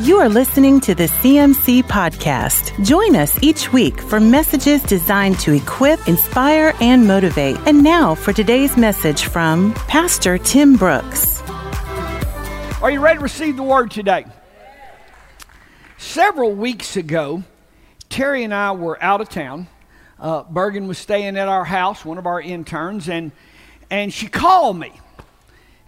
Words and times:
You 0.00 0.18
are 0.18 0.28
listening 0.28 0.78
to 0.82 0.94
the 0.94 1.08
CMC 1.08 1.82
Podcast. 1.82 2.84
Join 2.84 3.16
us 3.16 3.36
each 3.42 3.72
week 3.72 4.00
for 4.00 4.20
messages 4.20 4.80
designed 4.84 5.40
to 5.40 5.52
equip, 5.52 6.06
inspire, 6.06 6.72
and 6.80 7.04
motivate. 7.04 7.56
And 7.66 7.82
now 7.82 8.14
for 8.14 8.32
today's 8.32 8.76
message 8.76 9.24
from 9.24 9.74
Pastor 9.74 10.38
Tim 10.38 10.76
Brooks. 10.76 11.42
Are 12.80 12.92
you 12.92 13.00
ready 13.00 13.18
to 13.18 13.22
receive 13.24 13.56
the 13.56 13.64
word 13.64 13.90
today? 13.90 14.26
Several 15.96 16.52
weeks 16.52 16.96
ago, 16.96 17.42
Terry 18.08 18.44
and 18.44 18.54
I 18.54 18.70
were 18.70 19.02
out 19.02 19.20
of 19.20 19.28
town. 19.28 19.66
Uh, 20.16 20.44
Bergen 20.44 20.86
was 20.86 20.98
staying 20.98 21.36
at 21.36 21.48
our 21.48 21.64
house, 21.64 22.04
one 22.04 22.18
of 22.18 22.26
our 22.26 22.40
interns, 22.40 23.08
and, 23.08 23.32
and 23.90 24.14
she 24.14 24.28
called 24.28 24.78
me. 24.78 24.92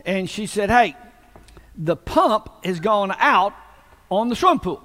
And 0.04 0.28
she 0.28 0.46
said, 0.46 0.68
Hey, 0.68 0.96
the 1.76 1.94
pump 1.94 2.64
has 2.64 2.80
gone 2.80 3.14
out 3.16 3.54
on 4.10 4.28
the 4.28 4.36
swimming 4.36 4.60
pool. 4.60 4.84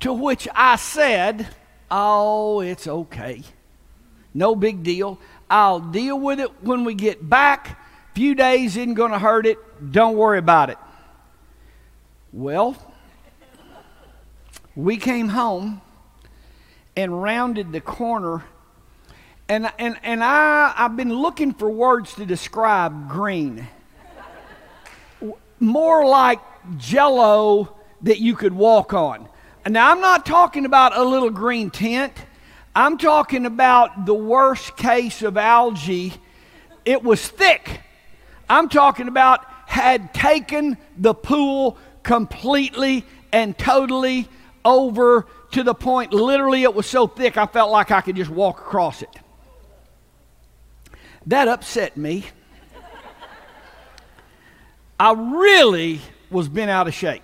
To 0.00 0.12
which 0.12 0.48
I 0.54 0.76
said, 0.76 1.48
Oh, 1.90 2.60
it's 2.60 2.86
okay. 2.86 3.42
No 4.34 4.54
big 4.54 4.82
deal. 4.82 5.18
I'll 5.48 5.80
deal 5.80 6.18
with 6.18 6.40
it 6.40 6.50
when 6.62 6.84
we 6.84 6.94
get 6.94 7.28
back. 7.28 7.80
Few 8.14 8.34
days 8.34 8.76
isn't 8.76 8.94
going 8.94 9.12
to 9.12 9.18
hurt 9.18 9.46
it. 9.46 9.58
Don't 9.92 10.16
worry 10.16 10.38
about 10.38 10.70
it. 10.70 10.78
Well, 12.32 12.76
we 14.74 14.96
came 14.96 15.28
home 15.28 15.80
and 16.96 17.22
rounded 17.22 17.72
the 17.72 17.80
corner 17.80 18.44
and, 19.48 19.70
and, 19.78 19.96
and 20.02 20.24
I, 20.24 20.74
I've 20.76 20.96
been 20.96 21.14
looking 21.14 21.54
for 21.54 21.70
words 21.70 22.14
to 22.14 22.26
describe 22.26 23.08
green 23.08 23.68
more 25.60 26.04
like 26.04 26.40
jello 26.76 27.76
that 28.02 28.18
you 28.18 28.34
could 28.34 28.52
walk 28.52 28.92
on. 28.94 29.28
Now, 29.66 29.90
I'm 29.90 30.00
not 30.00 30.24
talking 30.24 30.64
about 30.64 30.96
a 30.96 31.02
little 31.02 31.30
green 31.30 31.70
tent. 31.70 32.12
I'm 32.74 32.98
talking 32.98 33.46
about 33.46 34.06
the 34.06 34.14
worst 34.14 34.76
case 34.76 35.22
of 35.22 35.36
algae. 35.36 36.12
It 36.84 37.02
was 37.02 37.26
thick. 37.26 37.80
I'm 38.48 38.68
talking 38.68 39.08
about 39.08 39.44
had 39.66 40.14
taken 40.14 40.78
the 40.96 41.14
pool 41.14 41.76
completely 42.02 43.04
and 43.32 43.58
totally 43.58 44.28
over 44.64 45.26
to 45.50 45.62
the 45.62 45.74
point 45.74 46.12
literally 46.12 46.62
it 46.62 46.74
was 46.74 46.86
so 46.86 47.06
thick 47.06 47.36
I 47.36 47.46
felt 47.46 47.70
like 47.72 47.90
I 47.90 48.00
could 48.00 48.16
just 48.16 48.30
walk 48.30 48.60
across 48.60 49.02
it. 49.02 49.10
That 51.26 51.48
upset 51.48 51.96
me. 51.96 52.24
I 54.98 55.12
really 55.12 56.00
was 56.30 56.48
bent 56.48 56.70
out 56.70 56.88
of 56.88 56.94
shape. 56.94 57.22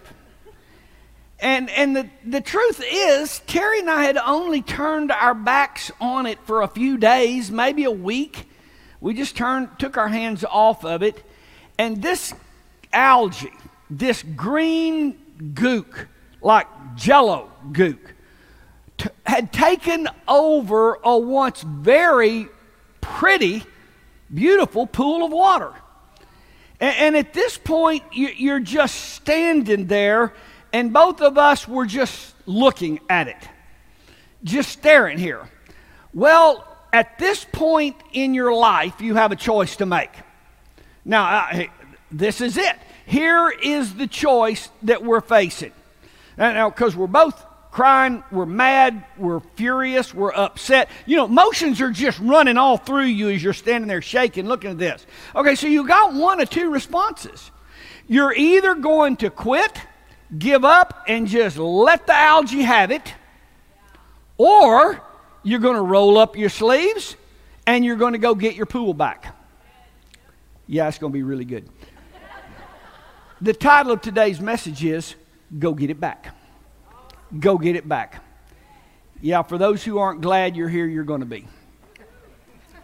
And, 1.42 1.70
and 1.70 1.96
the, 1.96 2.08
the 2.24 2.40
truth 2.40 2.82
is, 2.88 3.40
Terry 3.48 3.80
and 3.80 3.90
I 3.90 4.04
had 4.04 4.16
only 4.16 4.62
turned 4.62 5.10
our 5.10 5.34
backs 5.34 5.90
on 6.00 6.26
it 6.26 6.38
for 6.44 6.62
a 6.62 6.68
few 6.68 6.96
days, 6.96 7.50
maybe 7.50 7.82
a 7.82 7.90
week. 7.90 8.48
We 9.00 9.14
just 9.14 9.36
turned, 9.36 9.76
took 9.80 9.96
our 9.96 10.06
hands 10.06 10.44
off 10.44 10.84
of 10.84 11.02
it. 11.02 11.20
And 11.78 12.00
this 12.00 12.32
algae, 12.92 13.52
this 13.90 14.22
green 14.22 15.18
gook, 15.52 16.06
like 16.40 16.68
jello 16.94 17.50
gook, 17.72 17.98
t- 18.98 19.10
had 19.26 19.52
taken 19.52 20.08
over 20.28 21.00
a 21.02 21.18
once 21.18 21.62
very 21.62 22.46
pretty, 23.00 23.64
beautiful 24.32 24.86
pool 24.86 25.24
of 25.24 25.32
water. 25.32 25.72
And, 26.82 26.96
and 26.96 27.16
at 27.16 27.32
this 27.32 27.56
point, 27.56 28.02
you're 28.12 28.60
just 28.60 29.14
standing 29.14 29.86
there, 29.86 30.34
and 30.72 30.92
both 30.92 31.22
of 31.22 31.38
us 31.38 31.66
were 31.66 31.86
just 31.86 32.34
looking 32.44 33.00
at 33.08 33.28
it, 33.28 33.36
just 34.44 34.70
staring 34.70 35.16
here. 35.16 35.48
Well, 36.12 36.66
at 36.92 37.18
this 37.18 37.46
point 37.50 37.96
in 38.12 38.34
your 38.34 38.52
life, 38.52 39.00
you 39.00 39.14
have 39.14 39.32
a 39.32 39.36
choice 39.36 39.76
to 39.76 39.86
make. 39.86 40.10
Now, 41.04 41.24
uh, 41.24 41.64
this 42.10 42.40
is 42.40 42.58
it. 42.58 42.76
Here 43.06 43.48
is 43.50 43.94
the 43.94 44.06
choice 44.06 44.68
that 44.82 45.02
we're 45.02 45.20
facing. 45.20 45.72
Now, 46.36 46.68
because 46.68 46.96
we're 46.96 47.06
both 47.06 47.46
crying, 47.72 48.22
we're 48.30 48.46
mad, 48.46 49.02
we're 49.16 49.40
furious, 49.40 50.14
we're 50.14 50.32
upset. 50.32 50.88
You 51.06 51.16
know, 51.16 51.24
emotions 51.24 51.80
are 51.80 51.90
just 51.90 52.20
running 52.20 52.58
all 52.58 52.76
through 52.76 53.06
you 53.06 53.30
as 53.30 53.42
you're 53.42 53.54
standing 53.54 53.88
there 53.88 54.02
shaking, 54.02 54.46
looking 54.46 54.70
at 54.70 54.78
this. 54.78 55.04
Okay, 55.34 55.56
so 55.56 55.66
you 55.66 55.88
got 55.88 56.14
one 56.14 56.40
of 56.40 56.50
two 56.50 56.70
responses. 56.70 57.50
You're 58.06 58.34
either 58.34 58.74
going 58.74 59.16
to 59.16 59.30
quit, 59.30 59.72
give 60.38 60.64
up, 60.64 61.04
and 61.08 61.26
just 61.26 61.56
let 61.56 62.06
the 62.06 62.14
algae 62.14 62.62
have 62.62 62.90
it, 62.90 63.14
or 64.36 65.02
you're 65.42 65.60
going 65.60 65.76
to 65.76 65.82
roll 65.82 66.18
up 66.18 66.36
your 66.36 66.50
sleeves 66.50 67.16
and 67.66 67.84
you're 67.84 67.96
going 67.96 68.12
to 68.12 68.18
go 68.18 68.34
get 68.34 68.54
your 68.54 68.66
pool 68.66 68.92
back. 68.92 69.34
Yeah, 70.66 70.88
it's 70.88 70.98
going 70.98 71.12
to 71.12 71.14
be 71.16 71.22
really 71.22 71.44
good. 71.44 71.68
The 73.40 73.54
title 73.54 73.92
of 73.92 74.02
today's 74.02 74.40
message 74.40 74.84
is 74.84 75.14
Go 75.58 75.72
Get 75.72 75.90
It 75.90 75.98
Back 75.98 76.34
go 77.38 77.58
get 77.58 77.76
it 77.76 77.88
back. 77.88 78.22
Yeah, 79.20 79.42
for 79.42 79.56
those 79.56 79.84
who 79.84 79.98
aren't 79.98 80.20
glad 80.20 80.56
you're 80.56 80.68
here, 80.68 80.86
you're 80.86 81.04
going 81.04 81.20
to 81.20 81.26
be. 81.26 81.46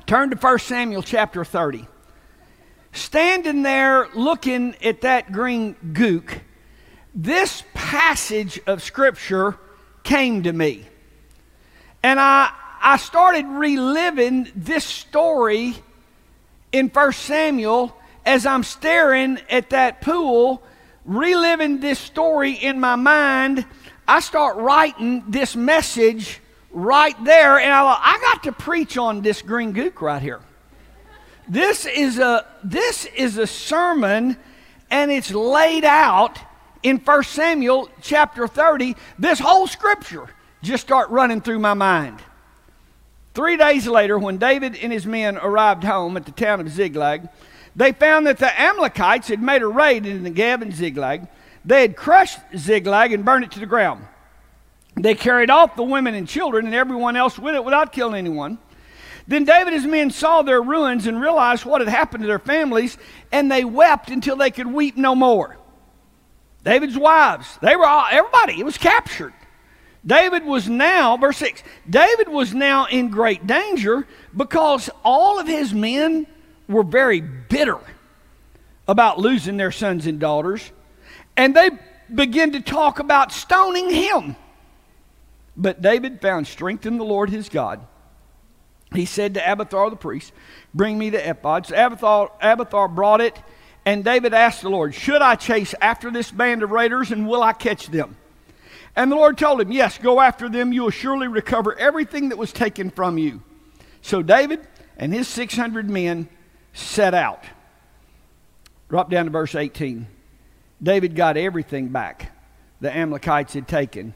Turn 0.07 0.31
to 0.31 0.37
1 0.37 0.59
Samuel 0.61 1.03
chapter 1.03 1.45
30. 1.45 1.87
Standing 2.93 3.63
there 3.63 4.09
looking 4.15 4.75
at 4.83 5.03
that 5.03 5.33
green 5.33 5.75
gook, 5.93 6.41
this 7.15 7.63
passage 7.75 8.61
of 8.67 8.83
Scripture 8.83 9.59
came 10.05 10.45
to 10.45 10.53
me. 10.53 10.87
And 12.03 12.19
I, 12.19 12.53
I 12.81 12.97
started 12.97 13.47
reliving 13.47 14.51
this 14.55 14.85
story 14.85 15.75
in 16.73 16.89
1 16.89 17.13
Samuel 17.13 17.95
as 18.25 18.47
I'm 18.47 18.63
staring 18.63 19.39
at 19.51 19.71
that 19.71 20.01
pool, 20.01 20.63
reliving 21.05 21.81
this 21.81 21.99
story 21.99 22.53
in 22.53 22.79
my 22.79 22.97
mind 22.97 23.67
I 24.09 24.21
start 24.21 24.57
writing 24.57 25.23
this 25.29 25.55
message 25.55 26.41
right 26.71 27.15
there, 27.25 27.59
and 27.59 27.71
I, 27.71 27.83
I 27.85 28.19
got 28.23 28.45
to 28.45 28.53
preach 28.53 28.97
on 28.97 29.21
this 29.21 29.43
green 29.43 29.75
gook 29.75 30.01
right 30.01 30.23
here. 30.23 30.41
This 31.47 31.85
is 31.85 32.19
a 32.19 32.47
this 32.65 33.05
is 33.05 33.37
a 33.37 33.47
sermon, 33.47 34.39
and 34.91 35.11
it's 35.11 35.31
laid 35.31 35.85
out 35.85 36.39
in 36.83 36.97
1 36.97 37.23
Samuel 37.25 37.91
chapter 38.01 38.49
30. 38.49 38.97
This 39.19 39.39
whole 39.39 39.67
scripture 39.67 40.31
just 40.63 40.87
start 40.87 41.11
running 41.11 41.43
through 41.43 41.59
my 41.59 41.75
mind. 41.75 42.19
Three 43.35 43.59
days 43.59 43.87
later, 43.87 44.19
when 44.19 44.39
David 44.39 44.75
and 44.77 44.91
his 44.91 45.05
men 45.05 45.37
arrived 45.37 45.85
home 45.85 46.17
at 46.17 46.25
the 46.25 46.33
town 46.33 46.61
of 46.61 46.71
Ziklag, 46.71 47.29
they 47.77 47.93
found 47.93 48.27
that 48.27 48.39
the 48.39 48.59
Amalekites 48.59 49.29
had 49.29 49.43
made 49.43 49.61
a 49.61 49.67
raid 49.67 50.07
into 50.07 50.23
the 50.23 50.31
Negev 50.31 50.63
and 50.63 50.75
Ziklag 50.75 51.29
they 51.69 51.83
had 51.83 51.97
crushed 51.97 52.39
Ziklag 52.57 53.13
and 53.13 53.27
burned 53.27 53.45
it 53.45 53.51
to 53.53 53.61
the 53.61 53.67
ground. 53.67 54.03
They 54.97 55.15
carried 55.15 55.51
off 55.51 55.77
the 55.77 55.83
women 55.83 56.15
and 56.15 56.27
children 56.27 56.65
and 56.65 56.75
everyone 56.75 57.15
else 57.15 57.39
with 57.39 57.55
it 57.55 57.63
without 57.63 57.93
killing 57.93 58.15
anyone. 58.15 58.57
Then 59.27 59.45
David 59.45 59.75
and 59.75 59.83
his 59.83 59.85
men 59.85 60.11
saw 60.11 60.41
their 60.41 60.63
ruins 60.63 61.07
and 61.07 61.21
realized 61.21 61.67
what 61.67 61.83
had 61.83 61.91
happened 61.91 62.23
to 62.23 62.27
their 62.27 62.39
families, 62.39 62.97
and 63.31 63.53
they 63.53 63.67
wept 63.67 64.09
until 64.09 64.35
they 64.35 64.51
could 64.51 64.67
weep 64.67 64.97
no 64.97 65.15
more. 65.15 65.59
David's 66.65 66.97
wives, 66.97 67.59
they 67.61 67.77
were 67.77 67.85
all, 67.85 68.07
everybody, 68.11 68.59
it 68.59 68.65
was 68.65 68.79
captured. 68.79 69.35
David 70.07 70.47
was 70.47 70.71
now, 70.71 71.19
verse 71.19 71.37
6, 71.37 71.63
David 71.89 72.29
was 72.29 72.55
now 72.55 72.87
in 72.87 73.11
great 73.11 73.47
danger 73.47 74.07
because 74.35 74.89
all 75.05 75.39
of 75.39 75.47
his 75.47 75.75
men 75.75 76.27
were 76.67 76.83
very 76.83 77.21
bitter 77.21 77.79
about 78.89 79.19
losing 79.19 79.59
their 79.59 79.71
sons 79.71 80.07
and 80.07 80.19
daughters 80.19 80.73
and 81.39 81.55
they 81.55 81.71
begin 82.13 82.53
to 82.53 82.61
talk 82.61 82.99
about 82.99 83.33
stoning 83.33 83.89
him. 83.89 84.37
But 85.57 85.81
David 85.81 86.21
found 86.21 86.47
strength 86.47 86.85
in 86.85 86.99
the 86.99 87.05
Lord 87.05 87.31
his 87.31 87.49
God. 87.49 87.87
He 88.93 89.07
said 89.07 89.35
to 89.35 89.53
Abiathar 89.53 89.89
the 89.89 89.97
priest, 89.97 90.33
Bring 90.75 90.99
me 90.99 91.11
the 91.11 91.31
ephod. 91.31 91.67
So 91.67 91.77
Abiathar, 91.77 92.33
Abiathar 92.41 92.89
brought 92.89 93.21
it, 93.21 93.41
and 93.87 94.05
David 94.05 94.35
asked 94.35 94.63
the 94.63 94.69
Lord, 94.69 94.95
Should 94.95 95.23
I 95.23 95.37
chase 95.37 95.75
after 95.81 96.11
this 96.11 96.31
band 96.31 96.63
of 96.63 96.71
raiders, 96.71 97.13
and 97.13 97.29
will 97.29 97.43
I 97.43 97.53
catch 97.53 97.87
them? 97.87 98.17
And 98.97 99.13
the 99.13 99.17
Lord 99.17 99.39
told 99.39 99.61
him, 99.61 99.71
Yes, 99.71 99.97
go 99.97 100.21
after 100.21 100.49
them. 100.49 100.73
You 100.73 100.83
will 100.83 100.91
surely 100.91 101.29
recover 101.29 101.79
everything 101.79 102.31
that 102.31 102.39
was 102.39 102.53
taken 102.53 102.91
from 102.91 103.17
you. 103.17 103.43
So 104.03 104.23
David 104.23 104.67
and 104.97 105.15
his 105.15 105.29
600 105.29 105.89
men 105.89 106.29
set 106.73 107.15
out. 107.15 107.45
Drop 108.89 109.09
down 109.09 109.27
to 109.27 109.31
verse 109.31 109.55
18. 109.55 110.09
David 110.83 111.17
got 111.17 111.37
everything 111.37 111.89
back 111.89 112.33
the 112.81 112.95
Amalekites 112.95 113.55
had 113.55 113.67
taken, 113.67 114.15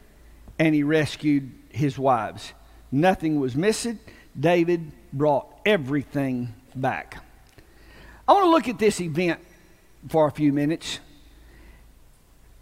and 0.58 0.74
he 0.74 0.82
rescued 0.82 1.50
his 1.70 1.98
wives. 1.98 2.52
Nothing 2.90 3.40
was 3.40 3.56
missing. 3.56 3.98
David 4.38 4.92
brought 5.12 5.48
everything 5.66 6.54
back. 6.74 7.22
I 8.26 8.32
want 8.32 8.44
to 8.44 8.50
look 8.50 8.68
at 8.68 8.78
this 8.78 9.00
event 9.00 9.40
for 10.08 10.26
a 10.26 10.30
few 10.30 10.52
minutes. 10.52 11.00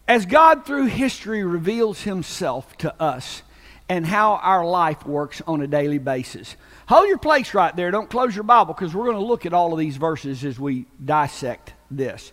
As 0.08 0.26
God 0.26 0.64
through 0.64 0.86
history 0.86 1.44
reveals 1.44 2.02
himself 2.02 2.76
to 2.78 3.00
us 3.00 3.42
and 3.88 4.06
how 4.06 4.34
our 4.36 4.64
life 4.64 5.04
works 5.04 5.42
on 5.46 5.60
a 5.60 5.66
daily 5.66 5.98
basis. 5.98 6.56
Hold 6.88 7.08
your 7.08 7.18
place 7.18 7.54
right 7.54 7.74
there. 7.74 7.90
Don't 7.90 8.08
close 8.08 8.34
your 8.34 8.44
Bible 8.44 8.72
because 8.72 8.94
we're 8.94 9.04
going 9.04 9.16
to 9.16 9.24
look 9.24 9.46
at 9.46 9.52
all 9.52 9.72
of 9.72 9.78
these 9.78 9.96
verses 9.96 10.44
as 10.44 10.58
we 10.58 10.86
dissect 11.04 11.74
this. 11.90 12.32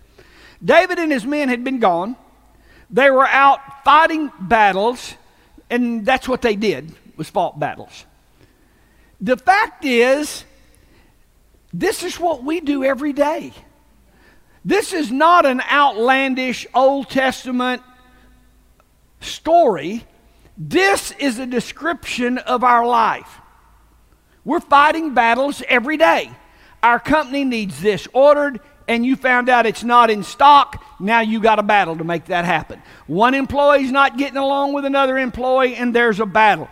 David 0.63 1.00
and 1.00 1.12
his 1.12 1.25
men 1.25 1.50
had 1.50 1.63
been 1.63 1.80
gone. 1.80 2.15
They 2.89 3.09
were 3.12 3.27
out 3.27 3.59
fighting 3.83 4.31
battles, 4.39 5.15
and 5.69 6.06
that's 6.06 6.27
what 6.27 6.42
they 6.42 6.56
did 6.56 6.94
was 7.18 7.30
fought 7.30 7.59
battles. 7.59 8.06
The 9.19 9.38
fact 9.38 9.83
is, 9.83 10.44
this 11.74 12.04
is 12.04 12.19
what 12.19 12.44
we 12.44 12.59
do 12.59 12.83
every 12.83 13.13
day. 13.13 13.51
This 14.63 14.94
is 14.94 15.12
not 15.12 15.45
an 15.45 15.62
outlandish 15.62 16.68
Old 16.74 17.10
Testament 17.10 17.81
story. 19.21 20.06
This 20.57 21.12
is 21.19 21.39
a 21.39 21.45
description 21.45 22.38
of 22.38 22.63
our 22.63 22.86
life. 22.86 23.39
We're 24.44 24.60
fighting 24.60 25.13
battles 25.13 25.62
every 25.68 25.98
day. 25.98 26.31
Our 26.81 27.00
company 27.00 27.44
needs 27.44 27.81
this 27.81 28.07
ordered, 28.13 28.60
and 28.88 29.06
you 29.06 29.16
found 29.16 29.50
out 29.50 29.66
it's 29.66 29.84
not 29.84 30.10
in 30.10 30.24
stock. 30.24 30.84
Now 31.00 31.22
you 31.22 31.39
got 31.39 31.60
a 31.60 31.63
battle 31.63 31.98
to 31.98 32.04
make 32.04 32.25
that 32.25 32.45
happen. 32.45 32.81
One 33.06 33.34
employee's 33.34 33.92
not 33.92 34.18
getting 34.18 34.38
along 34.38 34.74
with 34.74 34.86
another 34.86 35.18
employee, 35.18 35.75
and 35.75 35.94
there's 35.94 36.19
a 36.19 36.25
battle. 36.25 36.69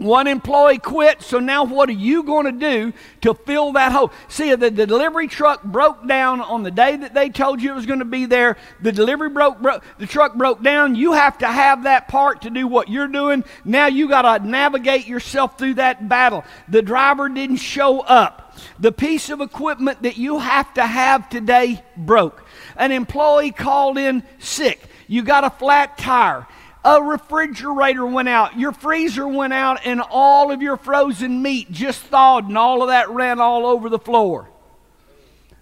One 0.00 0.26
employee 0.28 0.78
quit, 0.78 1.20
so 1.20 1.40
now 1.40 1.64
what 1.64 1.90
are 1.90 1.92
you 1.92 2.22
going 2.22 2.46
to 2.46 2.52
do 2.52 2.94
to 3.20 3.34
fill 3.34 3.72
that 3.72 3.92
hole? 3.92 4.10
See, 4.28 4.54
the, 4.54 4.70
delivery 4.70 5.28
truck 5.28 5.62
broke 5.62 6.08
down 6.08 6.40
on 6.40 6.62
the 6.62 6.70
day 6.70 6.96
that 6.96 7.12
they 7.12 7.28
told 7.28 7.60
you 7.60 7.72
it 7.72 7.74
was 7.74 7.84
going 7.84 7.98
to 7.98 8.06
be 8.06 8.24
there. 8.24 8.56
The 8.80 8.92
delivery 8.92 9.28
broke, 9.28 9.60
broke, 9.60 9.84
the 9.98 10.06
truck 10.06 10.36
broke 10.36 10.62
down. 10.62 10.94
You 10.94 11.12
have 11.12 11.36
to 11.38 11.46
have 11.46 11.82
that 11.82 12.08
part 12.08 12.42
to 12.42 12.50
do 12.50 12.66
what 12.66 12.88
you're 12.88 13.08
doing. 13.08 13.44
Now 13.62 13.88
you 13.88 14.08
got 14.08 14.22
to 14.22 14.48
navigate 14.48 15.06
yourself 15.06 15.58
through 15.58 15.74
that 15.74 16.08
battle. 16.08 16.44
The 16.66 16.80
driver 16.80 17.28
didn't 17.28 17.56
show 17.56 18.00
up. 18.00 18.39
The 18.78 18.92
piece 18.92 19.30
of 19.30 19.40
equipment 19.40 20.02
that 20.02 20.16
you 20.16 20.38
have 20.38 20.72
to 20.74 20.86
have 20.86 21.28
today 21.28 21.82
broke. 21.96 22.44
An 22.76 22.92
employee 22.92 23.52
called 23.52 23.98
in 23.98 24.22
sick. 24.38 24.80
You 25.08 25.22
got 25.22 25.44
a 25.44 25.50
flat 25.50 25.98
tire 25.98 26.46
a 26.84 27.02
refrigerator 27.02 28.06
went 28.06 28.28
out, 28.28 28.58
your 28.58 28.72
freezer 28.72 29.28
went 29.28 29.52
out, 29.52 29.80
and 29.84 30.00
all 30.00 30.50
of 30.50 30.62
your 30.62 30.76
frozen 30.76 31.42
meat 31.42 31.70
just 31.70 32.00
thawed, 32.04 32.48
and 32.48 32.56
all 32.56 32.82
of 32.82 32.88
that 32.88 33.10
ran 33.10 33.40
all 33.40 33.66
over 33.66 33.88
the 33.88 33.98
floor. 33.98 34.48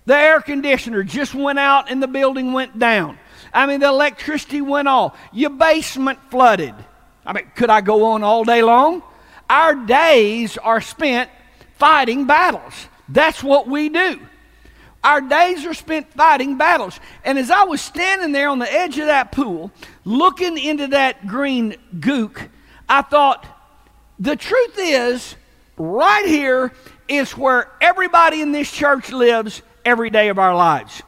The 0.06 0.16
air 0.16 0.40
conditioner 0.40 1.02
just 1.02 1.34
went 1.34 1.58
out, 1.58 1.90
and 1.90 2.02
the 2.02 2.06
building 2.06 2.52
went 2.52 2.78
down. 2.78 3.18
I 3.52 3.66
mean, 3.66 3.80
the 3.80 3.88
electricity 3.88 4.60
went 4.60 4.88
off. 4.88 5.18
Your 5.32 5.50
basement 5.50 6.18
flooded. 6.30 6.74
I 7.26 7.32
mean, 7.32 7.50
could 7.56 7.68
I 7.68 7.80
go 7.80 8.04
on 8.06 8.22
all 8.22 8.44
day 8.44 8.62
long? 8.62 9.02
Our 9.50 9.74
days 9.74 10.56
are 10.56 10.80
spent 10.80 11.30
fighting 11.78 12.26
battles. 12.26 12.88
That's 13.08 13.42
what 13.42 13.66
we 13.66 13.88
do. 13.88 14.20
Our 15.02 15.20
days 15.20 15.64
are 15.64 15.74
spent 15.74 16.12
fighting 16.12 16.58
battles. 16.58 16.98
And 17.24 17.38
as 17.38 17.50
I 17.50 17.64
was 17.64 17.80
standing 17.80 18.32
there 18.32 18.48
on 18.48 18.58
the 18.58 18.72
edge 18.72 18.98
of 18.98 19.06
that 19.06 19.32
pool, 19.32 19.70
looking 20.04 20.58
into 20.58 20.88
that 20.88 21.26
green 21.26 21.76
gook, 21.98 22.48
I 22.88 23.02
thought, 23.02 23.46
the 24.18 24.34
truth 24.34 24.74
is, 24.76 25.36
right 25.76 26.26
here 26.26 26.72
is 27.06 27.36
where 27.36 27.70
everybody 27.80 28.42
in 28.42 28.52
this 28.52 28.70
church 28.70 29.12
lives 29.12 29.62
every 29.84 30.10
day 30.10 30.28
of 30.28 30.38
our 30.38 30.54
lives. 30.54 31.02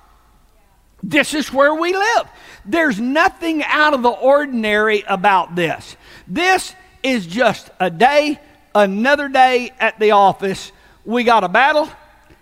This 1.02 1.34
is 1.34 1.52
where 1.52 1.74
we 1.74 1.92
live. 1.92 2.28
There's 2.64 3.00
nothing 3.00 3.64
out 3.64 3.94
of 3.94 4.02
the 4.02 4.10
ordinary 4.10 5.02
about 5.08 5.56
this. 5.56 5.96
This 6.28 6.74
is 7.02 7.26
just 7.26 7.70
a 7.80 7.90
day, 7.90 8.38
another 8.74 9.28
day 9.28 9.72
at 9.78 9.98
the 9.98 10.12
office. 10.12 10.72
We 11.04 11.24
got 11.24 11.44
a 11.44 11.48
battle. 11.48 11.88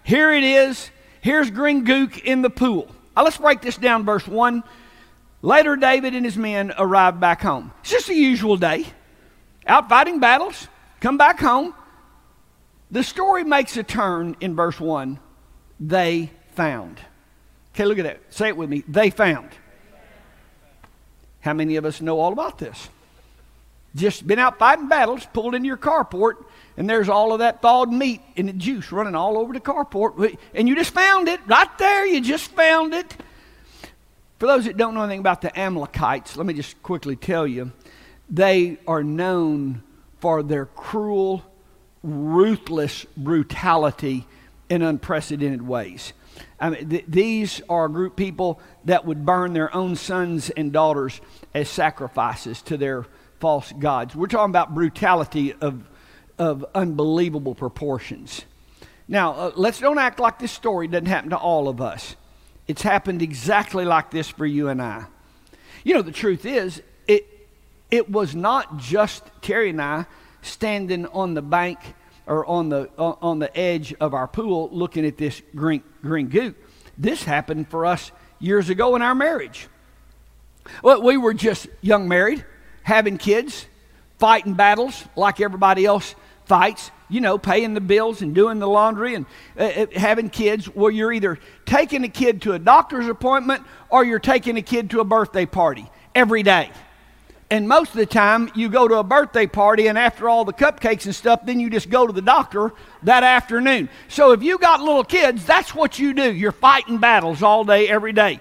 Here 0.02 0.32
it 0.32 0.44
is. 0.44 0.90
Here's 1.20 1.50
Green 1.50 1.84
Gook 1.84 2.18
in 2.22 2.42
the 2.42 2.50
pool. 2.50 2.94
Now 3.16 3.24
let's 3.24 3.38
break 3.38 3.60
this 3.60 3.76
down, 3.76 4.04
verse 4.04 4.26
1. 4.26 4.62
Later, 5.42 5.76
David 5.76 6.14
and 6.14 6.24
his 6.24 6.36
men 6.36 6.72
arrived 6.78 7.20
back 7.20 7.42
home. 7.42 7.72
It's 7.80 7.90
just 7.90 8.08
a 8.08 8.14
usual 8.14 8.56
day. 8.56 8.86
Out 9.66 9.88
fighting 9.88 10.18
battles, 10.18 10.68
come 11.00 11.18
back 11.18 11.38
home. 11.38 11.74
The 12.90 13.02
story 13.02 13.44
makes 13.44 13.76
a 13.76 13.82
turn 13.82 14.36
in 14.40 14.56
verse 14.56 14.80
1. 14.80 15.18
They 15.78 16.30
found. 16.54 17.00
Okay, 17.74 17.84
look 17.84 17.98
at 17.98 18.04
that. 18.04 18.20
Say 18.30 18.48
it 18.48 18.56
with 18.56 18.70
me. 18.70 18.82
They 18.88 19.10
found. 19.10 19.50
How 21.40 21.52
many 21.52 21.76
of 21.76 21.84
us 21.84 22.00
know 22.00 22.18
all 22.18 22.32
about 22.32 22.58
this? 22.58 22.88
Just 23.98 24.26
been 24.26 24.38
out 24.38 24.58
fighting 24.58 24.88
battles, 24.88 25.26
pulled 25.32 25.54
into 25.54 25.66
your 25.66 25.76
carport, 25.76 26.44
and 26.76 26.88
there's 26.88 27.08
all 27.08 27.32
of 27.32 27.40
that 27.40 27.60
thawed 27.60 27.92
meat 27.92 28.20
and 28.36 28.48
the 28.48 28.52
juice 28.52 28.92
running 28.92 29.16
all 29.16 29.36
over 29.36 29.52
the 29.52 29.60
carport. 29.60 30.38
And 30.54 30.68
you 30.68 30.76
just 30.76 30.94
found 30.94 31.28
it 31.28 31.40
right 31.46 31.78
there. 31.78 32.06
You 32.06 32.20
just 32.20 32.52
found 32.52 32.94
it. 32.94 33.16
For 34.38 34.46
those 34.46 34.66
that 34.66 34.76
don't 34.76 34.94
know 34.94 35.02
anything 35.02 35.18
about 35.18 35.40
the 35.40 35.58
Amalekites, 35.58 36.36
let 36.36 36.46
me 36.46 36.54
just 36.54 36.80
quickly 36.82 37.16
tell 37.16 37.44
you 37.44 37.72
they 38.30 38.78
are 38.86 39.02
known 39.02 39.82
for 40.20 40.44
their 40.44 40.66
cruel, 40.66 41.42
ruthless 42.04 43.04
brutality 43.16 44.26
in 44.68 44.82
unprecedented 44.82 45.66
ways. 45.66 46.12
I 46.60 46.70
mean, 46.70 46.88
th- 46.88 47.04
these 47.08 47.60
are 47.68 47.86
a 47.86 47.88
group 47.88 48.12
of 48.12 48.16
people 48.16 48.60
that 48.84 49.04
would 49.04 49.26
burn 49.26 49.54
their 49.54 49.74
own 49.74 49.96
sons 49.96 50.50
and 50.50 50.72
daughters 50.72 51.20
as 51.52 51.68
sacrifices 51.68 52.62
to 52.62 52.76
their 52.76 53.06
false 53.40 53.72
gods. 53.72 54.14
We're 54.14 54.26
talking 54.26 54.50
about 54.50 54.74
brutality 54.74 55.54
of 55.54 55.84
of 56.38 56.64
unbelievable 56.74 57.54
proportions. 57.54 58.44
Now, 59.08 59.32
uh, 59.32 59.52
let's 59.56 59.80
don't 59.80 59.98
act 59.98 60.20
like 60.20 60.38
this 60.38 60.52
story 60.52 60.86
doesn't 60.86 61.06
happen 61.06 61.30
to 61.30 61.36
all 61.36 61.68
of 61.68 61.80
us. 61.80 62.16
It's 62.66 62.82
happened 62.82 63.22
exactly 63.22 63.84
like 63.84 64.10
this 64.10 64.28
for 64.28 64.46
you 64.46 64.68
and 64.68 64.80
I. 64.80 65.06
You 65.84 65.94
know, 65.94 66.02
the 66.02 66.12
truth 66.12 66.44
is, 66.44 66.82
it, 67.06 67.26
it 67.90 68.10
was 68.10 68.34
not 68.34 68.76
just 68.76 69.24
Terry 69.40 69.70
and 69.70 69.80
I 69.80 70.06
standing 70.42 71.06
on 71.06 71.34
the 71.34 71.42
bank 71.42 71.78
or 72.26 72.44
on 72.46 72.68
the, 72.68 72.90
uh, 72.98 73.14
on 73.22 73.38
the 73.38 73.56
edge 73.56 73.94
of 73.94 74.12
our 74.12 74.28
pool 74.28 74.68
looking 74.70 75.06
at 75.06 75.16
this 75.16 75.40
green, 75.54 75.82
green 76.02 76.28
gook. 76.28 76.54
This 76.98 77.22
happened 77.22 77.68
for 77.68 77.86
us 77.86 78.12
years 78.38 78.68
ago 78.68 78.94
in 78.96 79.02
our 79.02 79.14
marriage. 79.14 79.68
Well, 80.82 81.00
we 81.02 81.16
were 81.16 81.32
just 81.32 81.68
young 81.80 82.06
married, 82.06 82.44
having 82.88 83.18
kids, 83.18 83.66
fighting 84.18 84.54
battles 84.54 85.04
like 85.14 85.42
everybody 85.42 85.84
else 85.84 86.14
fights, 86.46 86.90
you 87.10 87.20
know, 87.20 87.36
paying 87.36 87.74
the 87.74 87.82
bills 87.82 88.22
and 88.22 88.34
doing 88.34 88.58
the 88.58 88.66
laundry 88.66 89.14
and 89.14 89.26
uh, 89.58 89.64
uh, 89.64 89.86
having 89.94 90.30
kids, 90.30 90.64
where 90.64 90.90
you're 90.90 91.12
either 91.12 91.38
taking 91.66 92.02
a 92.04 92.08
kid 92.08 92.40
to 92.40 92.54
a 92.54 92.58
doctor's 92.58 93.06
appointment 93.06 93.62
or 93.90 94.06
you're 94.06 94.18
taking 94.18 94.56
a 94.56 94.62
kid 94.62 94.88
to 94.88 95.00
a 95.00 95.04
birthday 95.04 95.44
party 95.44 95.86
every 96.14 96.42
day. 96.42 96.70
And 97.50 97.68
most 97.68 97.90
of 97.90 97.96
the 97.96 98.06
time, 98.06 98.50
you 98.54 98.70
go 98.70 98.88
to 98.88 98.94
a 98.94 99.04
birthday 99.04 99.46
party, 99.46 99.86
and 99.88 99.98
after 99.98 100.26
all 100.26 100.46
the 100.46 100.54
cupcakes 100.54 101.04
and 101.04 101.14
stuff, 101.14 101.44
then 101.44 101.60
you 101.60 101.68
just 101.68 101.90
go 101.90 102.06
to 102.06 102.12
the 102.12 102.22
doctor 102.22 102.72
that 103.02 103.22
afternoon. 103.22 103.90
So 104.08 104.32
if 104.32 104.42
you 104.42 104.58
got 104.58 104.80
little 104.80 105.04
kids, 105.04 105.44
that's 105.44 105.74
what 105.74 105.98
you 105.98 106.14
do. 106.14 106.32
You're 106.32 106.52
fighting 106.52 106.96
battles 106.96 107.42
all 107.42 107.64
day, 107.64 107.86
every 107.86 108.14
day. 108.14 108.40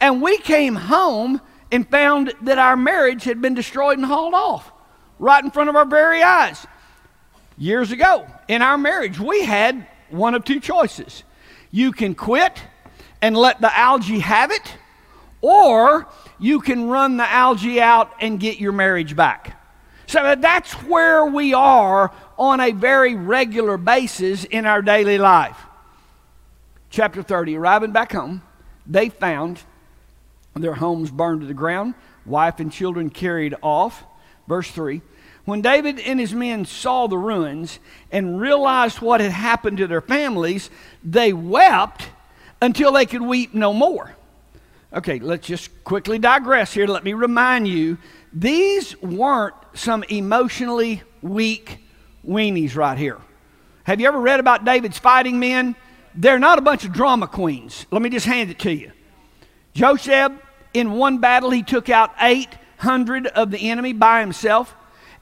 And 0.00 0.20
we 0.20 0.36
came 0.36 0.74
home 0.74 1.40
and 1.72 1.88
found 1.88 2.32
that 2.42 2.58
our 2.58 2.76
marriage 2.76 3.24
had 3.24 3.40
been 3.42 3.54
destroyed 3.54 3.98
and 3.98 4.06
hauled 4.06 4.34
off 4.34 4.70
right 5.18 5.42
in 5.42 5.50
front 5.50 5.68
of 5.68 5.76
our 5.76 5.84
very 5.84 6.22
eyes 6.22 6.66
years 7.58 7.90
ago 7.90 8.26
in 8.48 8.62
our 8.62 8.78
marriage, 8.78 9.18
we 9.18 9.44
had 9.44 9.86
one 10.10 10.34
of 10.34 10.44
two 10.44 10.60
choices. 10.60 11.24
You 11.70 11.92
can 11.92 12.14
quit 12.14 12.62
and 13.20 13.36
let 13.36 13.60
the 13.60 13.76
algae 13.76 14.20
have 14.20 14.50
it, 14.50 14.76
or 15.40 16.06
you 16.38 16.60
can 16.60 16.88
run 16.88 17.16
the 17.16 17.28
algae 17.28 17.80
out 17.80 18.12
and 18.20 18.38
get 18.38 18.60
your 18.60 18.72
marriage 18.72 19.16
back. 19.16 19.60
So 20.06 20.36
that's 20.38 20.72
where 20.84 21.24
we 21.24 21.52
are 21.52 22.12
on 22.38 22.60
a 22.60 22.70
very 22.70 23.16
regular 23.16 23.76
basis 23.76 24.44
in 24.44 24.66
our 24.66 24.82
daily 24.82 25.18
life. 25.18 25.58
Chapter 26.90 27.22
30, 27.22 27.56
arriving 27.56 27.90
back 27.90 28.12
home, 28.12 28.42
they 28.86 29.08
found 29.08 29.60
their 30.62 30.74
homes 30.74 31.10
burned 31.10 31.40
to 31.42 31.46
the 31.46 31.54
ground, 31.54 31.94
wife 32.24 32.60
and 32.60 32.72
children 32.72 33.10
carried 33.10 33.54
off. 33.62 34.04
Verse 34.48 34.70
3 34.70 35.02
when 35.46 35.62
David 35.62 36.00
and 36.00 36.18
his 36.18 36.34
men 36.34 36.64
saw 36.64 37.06
the 37.06 37.16
ruins 37.16 37.78
and 38.10 38.40
realized 38.40 39.00
what 39.00 39.20
had 39.20 39.30
happened 39.30 39.78
to 39.78 39.86
their 39.86 40.00
families, 40.00 40.70
they 41.04 41.32
wept 41.32 42.08
until 42.60 42.90
they 42.90 43.06
could 43.06 43.22
weep 43.22 43.54
no 43.54 43.72
more. 43.72 44.14
Okay, 44.92 45.20
let's 45.20 45.46
just 45.46 45.84
quickly 45.84 46.18
digress 46.18 46.74
here. 46.74 46.88
Let 46.88 47.04
me 47.04 47.12
remind 47.12 47.68
you 47.68 47.96
these 48.32 49.00
weren't 49.00 49.54
some 49.74 50.02
emotionally 50.08 51.02
weak 51.22 51.78
weenies 52.26 52.74
right 52.74 52.98
here. 52.98 53.18
Have 53.84 54.00
you 54.00 54.08
ever 54.08 54.20
read 54.20 54.40
about 54.40 54.64
David's 54.64 54.98
fighting 54.98 55.38
men? 55.38 55.76
They're 56.16 56.40
not 56.40 56.58
a 56.58 56.62
bunch 56.62 56.84
of 56.84 56.92
drama 56.92 57.28
queens. 57.28 57.86
Let 57.92 58.02
me 58.02 58.10
just 58.10 58.26
hand 58.26 58.50
it 58.50 58.58
to 58.60 58.72
you. 58.72 58.90
Josheb, 59.76 60.40
in 60.74 60.92
one 60.92 61.18
battle, 61.18 61.50
he 61.50 61.62
took 61.62 61.88
out 61.88 62.12
800 62.20 63.26
of 63.26 63.50
the 63.50 63.70
enemy 63.70 63.92
by 63.92 64.20
himself. 64.20 64.74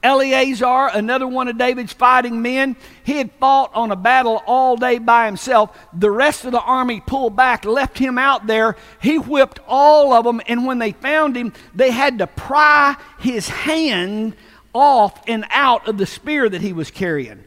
Eleazar, 0.03 0.89
another 0.93 1.27
one 1.27 1.47
of 1.47 1.57
David's 1.57 1.91
fighting 1.91 2.43
men, 2.43 2.75
he 3.03 3.13
had 3.13 3.31
fought 3.39 3.73
on 3.73 3.89
a 3.91 3.95
battle 3.95 4.43
all 4.45 4.77
day 4.77 4.99
by 4.99 5.25
himself. 5.25 5.75
The 5.93 6.11
rest 6.11 6.45
of 6.45 6.51
the 6.51 6.61
army 6.61 7.01
pulled 7.01 7.35
back, 7.35 7.65
left 7.65 7.97
him 7.97 8.19
out 8.19 8.45
there. 8.45 8.75
He 9.01 9.17
whipped 9.17 9.59
all 9.67 10.13
of 10.13 10.23
them, 10.23 10.41
and 10.47 10.67
when 10.67 10.77
they 10.77 10.91
found 10.91 11.35
him, 11.35 11.53
they 11.73 11.89
had 11.89 12.19
to 12.19 12.27
pry 12.27 12.95
his 13.17 13.49
hand 13.49 14.35
off 14.73 15.23
and 15.27 15.43
out 15.49 15.87
of 15.87 15.97
the 15.97 16.05
spear 16.05 16.47
that 16.49 16.61
he 16.61 16.71
was 16.71 16.91
carrying. 16.91 17.43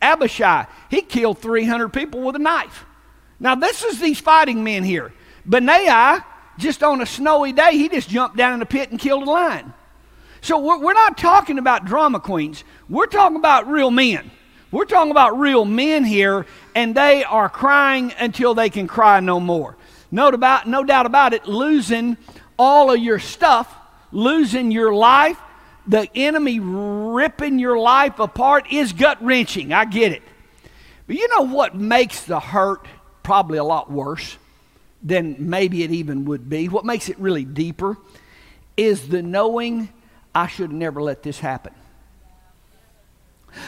Abishai, 0.00 0.66
he 0.90 1.02
killed 1.02 1.38
300 1.38 1.90
people 1.90 2.20
with 2.22 2.34
a 2.34 2.40
knife. 2.40 2.84
Now, 3.38 3.54
this 3.54 3.84
is 3.84 4.00
these 4.00 4.18
fighting 4.18 4.64
men 4.64 4.82
here. 4.82 5.12
Benaiah, 5.46 6.24
just 6.58 6.82
on 6.82 7.00
a 7.00 7.06
snowy 7.06 7.52
day, 7.52 7.72
he 7.72 7.88
just 7.88 8.08
jumped 8.08 8.36
down 8.36 8.54
in 8.54 8.60
the 8.60 8.66
pit 8.66 8.90
and 8.90 8.98
killed 8.98 9.26
a 9.26 9.30
lion. 9.30 9.72
So 10.40 10.58
we're, 10.58 10.78
we're 10.78 10.92
not 10.92 11.16
talking 11.16 11.58
about 11.58 11.84
drama 11.84 12.20
queens. 12.20 12.64
We're 12.88 13.06
talking 13.06 13.36
about 13.36 13.68
real 13.68 13.90
men. 13.90 14.30
We're 14.70 14.86
talking 14.86 15.10
about 15.10 15.38
real 15.38 15.64
men 15.64 16.04
here, 16.04 16.46
and 16.74 16.94
they 16.94 17.24
are 17.24 17.48
crying 17.48 18.12
until 18.18 18.54
they 18.54 18.70
can 18.70 18.86
cry 18.86 19.20
no 19.20 19.38
more. 19.38 19.76
No, 20.10 20.28
about, 20.28 20.66
no 20.66 20.82
doubt 20.82 21.06
about 21.06 21.32
it, 21.32 21.46
losing 21.46 22.16
all 22.58 22.92
of 22.92 22.98
your 22.98 23.18
stuff, 23.18 23.72
losing 24.10 24.70
your 24.70 24.94
life, 24.94 25.38
the 25.86 26.08
enemy 26.14 26.60
ripping 26.60 27.58
your 27.58 27.78
life 27.78 28.18
apart 28.18 28.72
is 28.72 28.92
gut 28.92 29.22
wrenching. 29.22 29.72
I 29.72 29.84
get 29.84 30.12
it. 30.12 30.22
But 31.06 31.16
you 31.16 31.28
know 31.28 31.42
what 31.42 31.74
makes 31.74 32.24
the 32.24 32.40
hurt 32.40 32.86
probably 33.22 33.58
a 33.58 33.64
lot 33.64 33.90
worse 33.90 34.36
than 35.02 35.36
maybe 35.38 35.82
it 35.82 35.90
even 35.90 36.24
would 36.26 36.48
be? 36.48 36.68
What 36.68 36.84
makes 36.84 37.08
it 37.08 37.18
really 37.18 37.44
deeper 37.44 37.96
is 38.76 39.08
the 39.08 39.22
knowing 39.22 39.88
I 40.34 40.46
should 40.46 40.72
never 40.72 41.02
let 41.02 41.22
this 41.22 41.38
happen. 41.40 41.74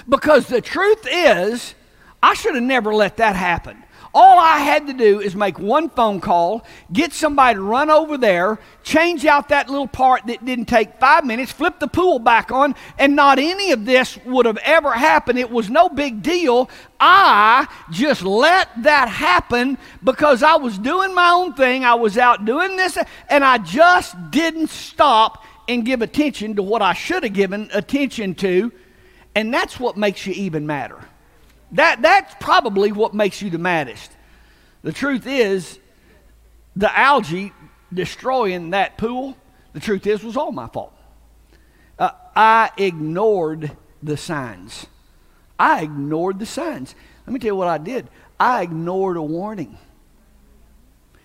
Because 0.09 0.47
the 0.47 0.61
truth 0.61 1.07
is, 1.11 1.75
I 2.23 2.35
should 2.35 2.55
have 2.55 2.65
never 2.65 2.95
let 2.95 3.19
that 3.19 3.37
happen. 3.37 3.84
All 4.17 4.39
I 4.39 4.59
had 4.59 4.87
to 4.87 4.93
do 4.93 5.21
is 5.21 5.35
make 5.35 5.59
one 5.59 5.91
phone 5.91 6.21
call, 6.21 6.65
get 6.93 7.13
somebody 7.13 7.57
to 7.57 7.61
run 7.61 7.91
over 7.91 8.17
there, 8.17 8.61
change 8.85 9.27
out 9.27 9.49
that 9.49 9.69
little 9.69 9.89
part 9.89 10.25
that 10.29 10.45
didn't 10.45 10.67
take 10.67 11.01
five 11.01 11.25
minutes, 11.25 11.51
flip 11.51 11.81
the 11.81 11.89
pool 11.89 12.21
back 12.21 12.53
on, 12.53 12.77
and 12.97 13.17
not 13.17 13.41
any 13.41 13.73
of 13.73 13.85
this 13.85 14.17
would 14.25 14.47
have 14.47 14.59
ever 14.59 14.93
happened. 14.93 15.41
It 15.41 15.51
was 15.51 15.69
no 15.69 15.89
big 15.89 16.23
deal. 16.23 16.71
I 17.01 17.67
just 17.91 18.23
let 18.23 18.69
that 18.85 19.09
happen 19.09 19.79
because 20.05 20.45
I 20.45 20.55
was 20.57 20.79
doing 20.79 21.13
my 21.13 21.31
own 21.31 21.55
thing. 21.55 21.85
I 21.85 21.95
was 21.95 22.17
out 22.17 22.45
doing 22.45 22.77
this, 22.77 22.97
and 23.29 23.43
I 23.43 23.59
just 23.59 24.15
didn't 24.31 24.71
stop 24.71 25.45
and 25.67 25.85
give 25.85 26.03
attention 26.03 26.55
to 26.55 26.63
what 26.63 26.83
I 26.83 26.93
should 26.93 27.25
have 27.25 27.33
given 27.33 27.69
attention 27.73 28.37
to. 28.37 28.71
And 29.35 29.53
that's 29.53 29.81
what 29.81 29.97
makes 29.97 30.25
you 30.25 30.35
even 30.35 30.69
madder. 30.69 31.05
That, 31.75 32.03
that's 32.03 32.35
probably 32.41 32.93
what 32.93 33.15
makes 33.15 33.43
you 33.43 33.51
the 33.51 33.59
maddest. 33.59 34.11
The 34.83 34.93
truth 34.93 35.27
is, 35.27 35.79
the 36.77 36.97
algae 36.97 37.53
destroying 37.93 38.71
that 38.71 38.99
pool, 38.99 39.37
the 39.73 39.81
truth 39.81 40.07
is, 40.07 40.23
was 40.25 40.37
all 40.37 40.53
my 40.53 40.69
fault. 40.69 40.93
Uh, 41.99 42.11
I 42.35 42.71
ignored 42.77 43.73
the 44.03 44.17
signs. 44.17 44.87
I 45.59 45.83
ignored 45.83 46.39
the 46.39 46.47
signs. 46.47 46.95
Let 47.27 47.33
me 47.33 47.39
tell 47.39 47.49
you 47.49 47.57
what 47.57 47.69
I 47.69 47.79
did. 47.79 48.09
I 48.39 48.63
ignored 48.63 49.17
a 49.17 49.23
warning. 49.23 49.79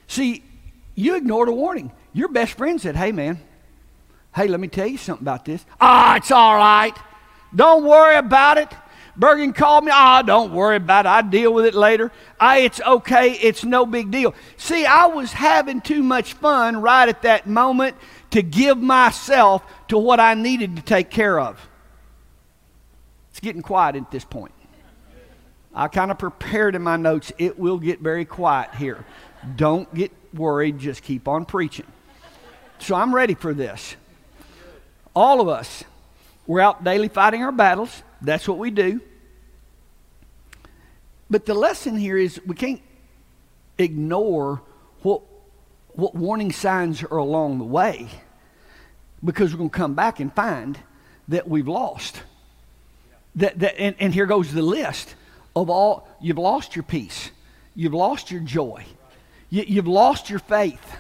See, 0.08 0.44
you 0.96 1.16
ignored 1.16 1.50
a 1.50 1.54
warning. 1.54 1.92
Your 2.14 2.30
best 2.30 2.54
friend 2.54 2.80
said, 2.80 2.96
Hey, 2.96 3.12
man, 3.12 3.40
Hey, 4.36 4.48
let 4.48 4.60
me 4.60 4.68
tell 4.68 4.88
you 4.88 4.98
something 4.98 5.24
about 5.24 5.46
this. 5.46 5.66
Ah, 5.82 6.16
it's 6.16 6.32
all 6.32 6.56
right. 6.56 6.96
Don't 7.56 7.84
worry 7.84 8.16
about 8.16 8.58
it. 8.58 8.72
Bergen 9.20 9.52
called 9.52 9.84
me. 9.84 9.92
Ah, 9.94 10.22
don't 10.22 10.54
worry 10.54 10.78
about 10.78 11.06
it. 11.06 11.10
I 11.10 11.22
deal 11.22 11.54
with 11.54 11.66
it 11.66 11.76
later. 11.76 12.10
Ah, 12.40 12.56
it's 12.56 12.80
okay. 12.80 13.34
It's 13.34 13.66
no 13.66 13.86
big 13.86 14.12
deal. 14.12 14.34
See, 14.56 14.86
I 14.86 15.08
was 15.08 15.34
having 15.34 15.82
too 15.82 16.02
much 16.02 16.34
fun 16.34 16.82
right 16.82 17.08
at 17.08 17.24
that 17.24 17.46
moment 17.46 17.98
to 18.32 18.42
give 18.42 18.78
myself 18.78 19.62
to 19.90 19.98
what 19.98 20.22
I 20.22 20.36
needed 20.36 20.78
to 20.78 20.82
take 20.82 21.10
care 21.10 21.38
of. 21.38 21.60
It's 23.32 23.42
getting 23.42 23.62
quiet 23.62 23.98
at 23.98 24.10
this 24.10 24.24
point. 24.24 24.54
I 25.76 25.90
kind 25.90 26.12
of 26.12 26.18
prepared 26.18 26.76
in 26.76 26.82
my 26.82 26.96
notes. 26.96 27.34
It 27.38 27.60
will 27.60 27.78
get 27.78 28.00
very 28.00 28.24
quiet 28.24 28.74
here. 28.76 29.06
Don't 29.58 29.94
get 29.94 30.14
worried. 30.34 30.80
Just 30.80 31.04
keep 31.04 31.28
on 31.28 31.44
preaching. 31.44 31.86
So 32.80 32.96
I'm 32.96 33.14
ready 33.14 33.34
for 33.34 33.54
this. 33.54 33.98
All 35.14 35.42
of 35.42 35.50
us, 35.50 35.84
we're 36.48 36.62
out 36.62 36.86
daily 36.86 37.10
fighting 37.10 37.44
our 37.44 37.52
battles. 37.52 38.02
That's 38.22 38.48
what 38.48 38.58
we 38.58 38.72
do. 38.72 39.02
But 41.30 41.46
the 41.46 41.54
lesson 41.54 41.98
here 41.98 42.18
is 42.18 42.42
we 42.46 42.56
can't 42.56 42.82
ignore 43.78 44.62
what, 45.02 45.22
what 45.94 46.16
warning 46.16 46.52
signs 46.52 47.04
are 47.04 47.18
along 47.18 47.60
the 47.60 47.66
way 47.66 48.08
because 49.24 49.54
we're 49.54 49.60
going 49.60 49.70
to 49.70 49.78
come 49.78 49.96
back 49.96 50.20
and 50.20 50.34
find 50.34 50.80
that 51.28 51.48
we've 51.48 51.68
lost. 51.68 52.22
That, 53.36 53.60
that, 53.60 53.80
and, 53.80 53.96
and 54.00 54.14
here 54.14 54.26
goes 54.26 54.52
the 54.52 54.62
list 54.62 55.16
of 55.56 55.70
all 55.70 56.08
you've 56.22 56.38
lost 56.38 56.76
your 56.76 56.84
peace, 56.84 57.32
you've 57.76 57.94
lost 57.94 58.32
your 58.32 58.42
joy, 58.42 58.86
you, 59.50 59.64
you've 59.68 59.88
lost 59.88 60.30
your 60.30 60.40
faith 60.40 60.98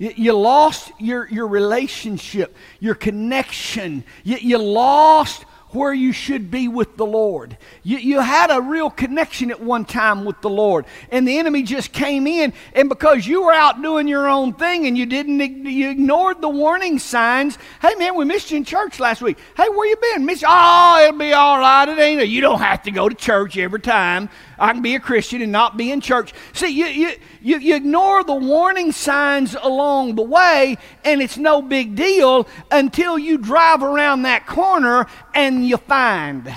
you, 0.00 0.32
lost 0.32 0.90
your, 0.98 1.28
your 1.28 1.46
relationship, 1.46 2.56
your 2.80 2.94
connection. 2.94 4.02
You, 4.24 4.38
you 4.38 4.56
lost 4.56 5.44
where 5.72 5.92
you 5.92 6.12
should 6.12 6.50
be 6.50 6.68
with 6.68 6.96
the 6.96 7.06
Lord. 7.06 7.56
You, 7.82 7.98
you 7.98 8.20
had 8.20 8.50
a 8.50 8.60
real 8.60 8.90
connection 8.90 9.50
at 9.50 9.60
one 9.60 9.84
time 9.84 10.24
with 10.24 10.40
the 10.40 10.50
Lord, 10.50 10.86
and 11.10 11.26
the 11.26 11.38
enemy 11.38 11.62
just 11.62 11.92
came 11.92 12.26
in, 12.26 12.52
and 12.74 12.88
because 12.88 13.26
you 13.26 13.42
were 13.42 13.52
out 13.52 13.80
doing 13.80 14.08
your 14.08 14.28
own 14.28 14.52
thing 14.52 14.86
and 14.86 14.96
you 14.96 15.06
didn't, 15.06 15.40
you 15.66 15.90
ignored 15.90 16.40
the 16.40 16.48
warning 16.48 16.98
signs. 16.98 17.58
Hey 17.80 17.94
man, 17.96 18.16
we 18.16 18.24
missed 18.24 18.50
you 18.50 18.56
in 18.56 18.64
church 18.64 19.00
last 19.00 19.22
week. 19.22 19.38
Hey, 19.56 19.68
where 19.68 19.88
you 19.88 19.96
been? 19.96 20.26
Miss? 20.26 20.44
Oh, 20.46 21.04
it'll 21.04 21.18
be 21.18 21.32
all 21.32 21.58
right. 21.58 21.88
It 21.88 21.98
ain't. 21.98 22.26
You 22.28 22.40
don't 22.40 22.60
have 22.60 22.82
to 22.82 22.90
go 22.90 23.08
to 23.08 23.14
church 23.14 23.56
every 23.56 23.80
time. 23.80 24.28
I 24.58 24.72
can 24.72 24.82
be 24.82 24.94
a 24.94 25.00
Christian 25.00 25.40
and 25.40 25.52
not 25.52 25.76
be 25.76 25.90
in 25.90 26.00
church. 26.00 26.34
See, 26.52 26.68
you, 26.68 26.86
you, 26.86 27.12
you, 27.42 27.58
you 27.58 27.76
ignore 27.76 28.24
the 28.24 28.34
warning 28.34 28.92
signs 28.92 29.54
along 29.54 30.14
the 30.14 30.22
way, 30.22 30.78
and 31.04 31.22
it's 31.22 31.36
no 31.36 31.62
big 31.62 31.94
deal 31.94 32.46
until 32.70 33.18
you 33.18 33.38
drive 33.38 33.82
around 33.82 34.22
that 34.22 34.46
corner 34.46 35.06
and 35.34 35.66
you 35.66 35.76
find. 35.76 36.54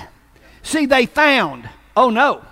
See, 0.62 0.86
they 0.86 1.06
found. 1.06 1.68
Oh 1.96 2.10
no. 2.10 2.44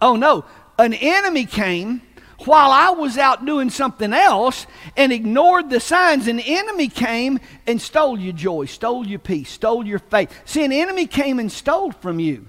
Oh 0.00 0.16
no. 0.16 0.44
An 0.78 0.94
enemy 0.94 1.44
came 1.44 2.02
while 2.44 2.70
I 2.70 2.90
was 2.90 3.18
out 3.18 3.44
doing 3.44 3.68
something 3.68 4.12
else 4.12 4.66
and 4.96 5.12
ignored 5.12 5.70
the 5.70 5.80
signs, 5.80 6.28
an 6.28 6.38
enemy 6.38 6.88
came 6.88 7.40
and 7.66 7.82
stole 7.82 8.18
your 8.18 8.32
joy, 8.32 8.66
stole 8.66 9.06
your 9.06 9.18
peace, 9.18 9.50
stole 9.50 9.84
your 9.84 9.98
faith. 9.98 10.32
See, 10.44 10.64
an 10.64 10.72
enemy 10.72 11.06
came 11.06 11.40
and 11.40 11.50
stole 11.50 11.90
from 11.90 12.20
you. 12.20 12.46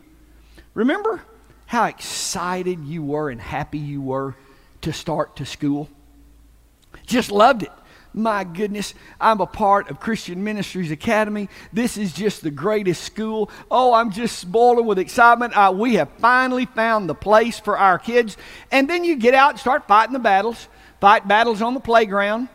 Remember? 0.76 1.22
how 1.70 1.86
excited 1.86 2.84
you 2.84 3.04
were 3.04 3.30
and 3.30 3.40
happy 3.40 3.78
you 3.78 4.02
were 4.02 4.36
to 4.82 4.94
start 4.94 5.36
to 5.38 5.46
school? 5.46 5.90
Just 7.06 7.32
loved 7.32 7.64
it. 7.64 7.72
My 8.12 8.44
goodness, 8.44 8.96
I'm 9.22 9.40
a 9.40 9.46
part 9.46 9.92
of 9.92 10.00
Christian 10.00 10.44
Ministries 10.44 10.90
Academy. 10.90 11.48
This 11.72 11.96
is 11.96 12.12
just 12.12 12.42
the 12.42 12.50
greatest 12.50 13.04
school. 13.04 13.52
Oh, 13.70 13.94
I'm 13.94 14.12
just 14.12 14.52
boiling 14.52 14.88
with 14.88 14.98
excitement. 14.98 15.54
We 15.78 15.96
have 15.96 16.10
finally 16.18 16.66
found 16.66 17.08
the 17.08 17.14
place 17.14 17.60
for 17.60 17.78
our 17.78 18.00
kids. 18.00 18.36
And 18.72 18.90
then 18.90 19.04
you 19.04 19.16
get 19.16 19.36
out 19.36 19.52
and 19.52 19.60
start 19.60 19.88
fighting 19.88 20.14
the 20.14 20.20
battles, 20.20 20.68
fight 21.00 21.28
battles 21.28 21.62
on 21.62 21.76
the 21.76 21.80
playground. 21.80 22.50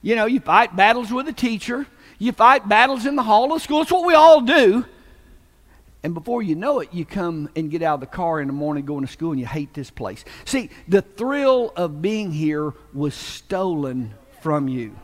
You 0.00 0.16
know, 0.16 0.24
you 0.24 0.40
fight 0.40 0.74
battles 0.74 1.12
with 1.12 1.28
a 1.28 1.34
teacher, 1.34 1.86
you 2.18 2.32
fight 2.32 2.66
battles 2.66 3.04
in 3.04 3.14
the 3.14 3.22
hall 3.22 3.52
of 3.52 3.60
school. 3.60 3.82
It's 3.82 3.92
what 3.92 4.06
we 4.06 4.14
all 4.14 4.40
do. 4.40 4.86
And 6.02 6.14
before 6.14 6.42
you 6.42 6.54
know 6.54 6.78
it, 6.80 6.90
you 6.92 7.04
come 7.04 7.48
and 7.56 7.70
get 7.70 7.82
out 7.82 7.94
of 7.94 8.00
the 8.00 8.06
car 8.06 8.40
in 8.40 8.46
the 8.46 8.52
morning 8.52 8.84
going 8.84 9.04
to 9.04 9.12
school 9.12 9.32
and 9.32 9.40
you 9.40 9.46
hate 9.46 9.74
this 9.74 9.90
place. 9.90 10.24
See, 10.44 10.70
the 10.86 11.02
thrill 11.02 11.72
of 11.76 12.00
being 12.00 12.30
here 12.30 12.72
was 12.94 13.14
stolen 13.14 14.14
from 14.40 14.68
you. 14.68 14.96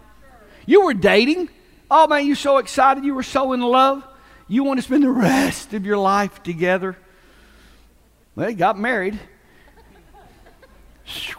You 0.66 0.84
were 0.84 0.94
dating. 0.94 1.48
Oh 1.90 2.06
man, 2.06 2.26
you're 2.26 2.36
so 2.36 2.58
excited. 2.58 3.04
You 3.04 3.14
were 3.14 3.24
so 3.24 3.52
in 3.52 3.60
love. 3.60 4.06
You 4.46 4.62
want 4.62 4.78
to 4.78 4.82
spend 4.82 5.02
the 5.02 5.10
rest 5.10 5.74
of 5.74 5.84
your 5.84 5.98
life 5.98 6.42
together. 6.42 6.96
Well, 8.36 8.50
you 8.50 8.56
got 8.56 8.78
married. 8.78 9.18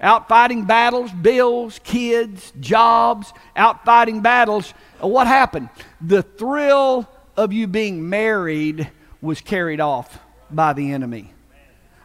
out 0.00 0.28
fighting 0.28 0.64
battles, 0.64 1.10
bills, 1.12 1.80
kids, 1.82 2.52
jobs, 2.60 3.32
out 3.56 3.84
fighting 3.84 4.20
battles. 4.20 4.74
Uh, 5.02 5.08
what 5.08 5.26
happened? 5.26 5.68
The 6.00 6.22
thrill 6.22 7.08
of 7.36 7.52
you 7.52 7.66
being 7.66 8.08
married 8.08 8.90
was 9.20 9.40
carried 9.40 9.80
off 9.80 10.18
by 10.50 10.72
the 10.72 10.92
enemy. 10.92 11.32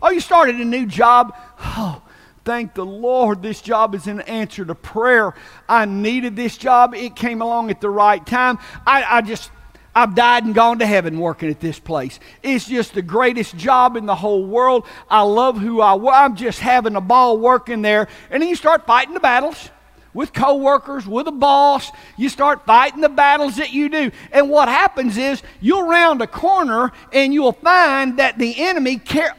Oh, 0.01 0.11
you 0.11 0.19
started 0.19 0.55
a 0.55 0.65
new 0.65 0.85
job. 0.85 1.35
Oh, 1.59 2.01
thank 2.45 2.75
the 2.75 2.85
Lord 2.85 3.41
this 3.41 3.61
job 3.61 3.95
is 3.95 4.07
an 4.07 4.21
answer 4.21 4.63
to 4.63 4.75
prayer. 4.75 5.33
I 5.67 5.85
needed 5.85 6.35
this 6.35 6.57
job. 6.57 6.93
It 6.93 7.15
came 7.15 7.41
along 7.41 7.71
at 7.71 7.81
the 7.81 7.89
right 7.89 8.25
time. 8.25 8.59
I, 8.85 9.17
I 9.17 9.21
just, 9.21 9.51
I've 9.95 10.13
died 10.13 10.45
and 10.45 10.53
gone 10.53 10.79
to 10.79 10.85
heaven 10.85 11.19
working 11.19 11.49
at 11.49 11.59
this 11.59 11.79
place. 11.79 12.19
It's 12.43 12.65
just 12.67 12.93
the 12.93 13.01
greatest 13.01 13.57
job 13.57 13.97
in 13.97 14.05
the 14.05 14.15
whole 14.15 14.45
world. 14.45 14.85
I 15.09 15.23
love 15.23 15.57
who 15.57 15.81
I. 15.81 16.23
I'm 16.23 16.35
just 16.35 16.59
having 16.59 16.95
a 16.95 17.01
ball 17.01 17.37
working 17.37 17.81
there. 17.81 18.07
And 18.29 18.41
then 18.41 18.49
you 18.49 18.55
start 18.55 18.85
fighting 18.85 19.15
the 19.15 19.19
battles 19.19 19.71
with 20.17 20.33
coworkers, 20.33 21.05
with 21.05 21.27
a 21.27 21.31
boss. 21.31 21.91
You 22.17 22.27
start 22.29 22.65
fighting 22.65 23.01
the 23.01 23.07
battles 23.07 23.57
that 23.57 23.71
you 23.71 23.87
do. 23.87 24.09
And 24.31 24.49
what 24.49 24.67
happens 24.67 25.15
is 25.15 25.43
you'll 25.61 25.85
round 25.85 26.23
a 26.23 26.27
corner 26.27 26.91
and 27.13 27.35
you'll 27.35 27.51
find 27.51 28.17
that 28.17 28.39
the 28.39 28.55
enemy 28.57 28.97
care. 28.97 29.35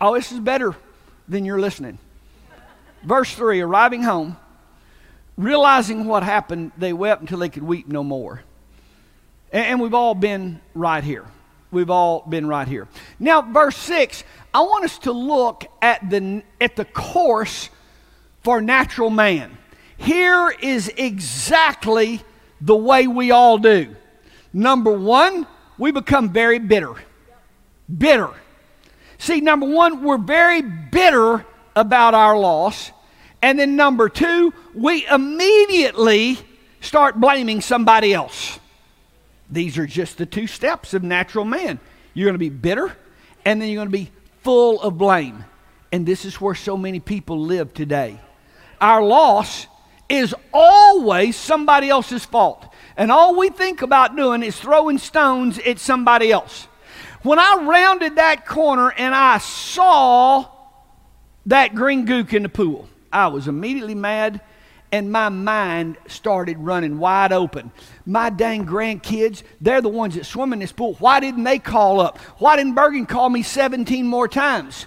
Oh, 0.00 0.14
this 0.14 0.32
is 0.32 0.40
better 0.40 0.74
than 1.28 1.44
you're 1.44 1.60
listening. 1.60 1.98
Verse 3.02 3.34
3 3.34 3.60
arriving 3.60 4.02
home, 4.02 4.38
realizing 5.36 6.06
what 6.06 6.22
happened, 6.22 6.72
they 6.78 6.94
wept 6.94 7.20
until 7.20 7.40
they 7.40 7.50
could 7.50 7.64
weep 7.64 7.86
no 7.86 8.02
more. 8.02 8.40
And, 9.52 9.78
we've 9.78 9.92
all 9.92 10.14
been 10.14 10.62
right 10.72 11.04
here. 11.04 11.26
We've 11.70 11.90
all 11.90 12.24
been 12.26 12.46
right 12.46 12.66
here. 12.66 12.88
Now, 13.18 13.42
verse 13.42 13.76
6, 13.76 14.24
I 14.54 14.62
want 14.62 14.86
us 14.86 14.98
to 15.00 15.12
look 15.12 15.66
at 15.82 16.08
the, 16.08 16.42
at 16.62 16.76
the 16.76 16.86
course 16.86 17.68
for 18.44 18.60
natural 18.60 19.10
man. 19.10 19.56
Here 19.96 20.50
is 20.60 20.92
exactly 20.96 22.22
the 22.60 22.76
way 22.76 23.06
we 23.06 23.30
all 23.30 23.58
do. 23.58 23.96
Number 24.52 24.92
one, 24.92 25.46
we 25.78 25.90
become 25.90 26.28
very 26.28 26.58
bitter. 26.58 26.94
Bitter. 27.98 28.30
See, 29.18 29.40
number 29.40 29.66
one, 29.66 30.02
we're 30.02 30.18
very 30.18 30.62
bitter 30.62 31.44
about 31.74 32.14
our 32.14 32.38
loss. 32.38 32.92
And 33.42 33.58
then 33.58 33.76
number 33.76 34.08
two, 34.08 34.52
we 34.74 35.06
immediately 35.06 36.38
start 36.80 37.20
blaming 37.20 37.60
somebody 37.60 38.14
else. 38.14 38.60
These 39.50 39.78
are 39.78 39.86
just 39.86 40.18
the 40.18 40.26
two 40.26 40.46
steps 40.46 40.94
of 40.94 41.02
natural 41.02 41.44
man. 41.44 41.80
You're 42.12 42.26
going 42.26 42.34
to 42.34 42.38
be 42.38 42.48
bitter, 42.50 42.96
and 43.44 43.60
then 43.60 43.68
you're 43.68 43.78
going 43.78 43.88
to 43.88 43.98
be 43.98 44.10
full 44.42 44.80
of 44.80 44.98
blame. 44.98 45.44
And 45.92 46.06
this 46.06 46.24
is 46.24 46.40
where 46.40 46.54
so 46.54 46.76
many 46.76 47.00
people 47.00 47.40
live 47.40 47.74
today. 47.74 48.20
Our 48.84 49.02
loss 49.02 49.66
is 50.10 50.34
always 50.52 51.36
somebody 51.36 51.88
else's 51.88 52.26
fault. 52.26 52.68
And 52.98 53.10
all 53.10 53.34
we 53.34 53.48
think 53.48 53.80
about 53.80 54.14
doing 54.14 54.42
is 54.42 54.60
throwing 54.60 54.98
stones 54.98 55.58
at 55.60 55.78
somebody 55.78 56.30
else. 56.30 56.68
When 57.22 57.38
I 57.38 57.64
rounded 57.66 58.16
that 58.16 58.44
corner 58.44 58.92
and 58.92 59.14
I 59.14 59.38
saw 59.38 60.44
that 61.46 61.74
green 61.74 62.06
gook 62.06 62.34
in 62.34 62.42
the 62.42 62.50
pool, 62.50 62.86
I 63.10 63.28
was 63.28 63.48
immediately 63.48 63.94
mad 63.94 64.42
and 64.92 65.10
my 65.10 65.30
mind 65.30 65.96
started 66.06 66.58
running 66.58 66.98
wide 66.98 67.32
open. 67.32 67.72
My 68.04 68.28
dang 68.28 68.66
grandkids, 68.66 69.44
they're 69.62 69.80
the 69.80 69.88
ones 69.88 70.14
that 70.14 70.26
swim 70.26 70.52
in 70.52 70.58
this 70.58 70.72
pool. 70.72 70.92
Why 70.98 71.20
didn't 71.20 71.44
they 71.44 71.58
call 71.58 72.02
up? 72.02 72.18
Why 72.36 72.56
didn't 72.56 72.74
Bergen 72.74 73.06
call 73.06 73.30
me 73.30 73.42
17 73.42 74.06
more 74.06 74.28
times? 74.28 74.84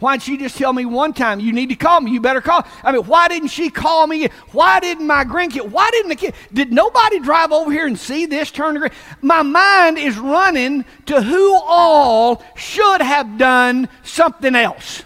Why 0.00 0.14
didn't 0.14 0.22
she 0.22 0.36
just 0.36 0.56
tell 0.56 0.72
me 0.72 0.84
one 0.84 1.12
time, 1.12 1.40
you 1.40 1.52
need 1.52 1.70
to 1.70 1.74
call 1.74 2.00
me, 2.00 2.12
you 2.12 2.20
better 2.20 2.40
call? 2.40 2.64
I 2.84 2.92
mean, 2.92 3.02
why 3.02 3.26
didn't 3.26 3.48
she 3.48 3.68
call 3.68 4.06
me? 4.06 4.28
Why 4.52 4.78
didn't 4.78 5.06
my 5.06 5.24
grandkid, 5.24 5.70
why 5.70 5.90
didn't 5.90 6.10
the 6.10 6.16
kid, 6.16 6.34
did 6.52 6.72
nobody 6.72 7.18
drive 7.18 7.50
over 7.50 7.70
here 7.72 7.86
and 7.86 7.98
see 7.98 8.26
this 8.26 8.52
turn 8.52 8.76
around? 8.76 8.92
My 9.22 9.42
mind 9.42 9.98
is 9.98 10.16
running 10.16 10.84
to 11.06 11.20
who 11.20 11.58
all 11.64 12.44
should 12.54 13.00
have 13.00 13.38
done 13.38 13.88
something 14.04 14.54
else. 14.54 15.02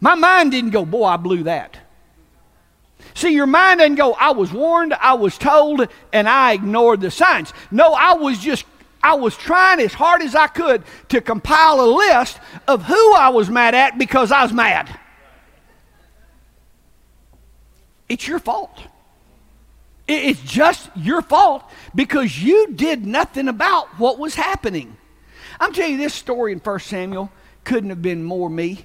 My 0.00 0.14
mind 0.14 0.52
didn't 0.52 0.70
go, 0.70 0.84
boy, 0.84 1.04
I 1.04 1.16
blew 1.16 1.42
that. 1.44 1.76
See, 3.14 3.34
your 3.34 3.46
mind 3.46 3.80
didn't 3.80 3.96
go, 3.96 4.12
I 4.12 4.30
was 4.30 4.52
warned, 4.52 4.94
I 4.94 5.14
was 5.14 5.36
told, 5.36 5.88
and 6.12 6.28
I 6.28 6.52
ignored 6.52 7.00
the 7.00 7.10
signs. 7.10 7.52
No, 7.72 7.92
I 7.92 8.14
was 8.14 8.38
just 8.38 8.64
I 9.02 9.14
was 9.14 9.36
trying 9.36 9.80
as 9.80 9.94
hard 9.94 10.22
as 10.22 10.34
I 10.34 10.46
could 10.46 10.82
to 11.08 11.20
compile 11.20 11.80
a 11.80 11.88
list 11.90 12.38
of 12.68 12.84
who 12.84 13.14
I 13.14 13.30
was 13.30 13.48
mad 13.48 13.74
at 13.74 13.98
because 13.98 14.30
I 14.30 14.42
was 14.42 14.52
mad. 14.52 14.98
It's 18.08 18.26
your 18.26 18.38
fault. 18.38 18.78
It's 20.06 20.40
just 20.42 20.90
your 20.96 21.22
fault 21.22 21.62
because 21.94 22.42
you 22.42 22.72
did 22.72 23.06
nothing 23.06 23.48
about 23.48 23.86
what 23.98 24.18
was 24.18 24.34
happening. 24.34 24.96
I'm 25.60 25.72
telling 25.72 25.92
you, 25.92 25.98
this 25.98 26.14
story 26.14 26.52
in 26.52 26.58
1 26.58 26.80
Samuel 26.80 27.30
couldn't 27.64 27.90
have 27.90 28.02
been 28.02 28.24
more 28.24 28.50
me 28.50 28.84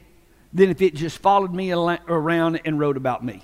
than 0.53 0.69
if 0.69 0.81
it 0.81 0.93
just 0.93 1.17
followed 1.17 1.53
me 1.53 1.71
around 1.71 2.61
and 2.63 2.79
wrote 2.79 2.97
about 2.97 3.25
me. 3.25 3.41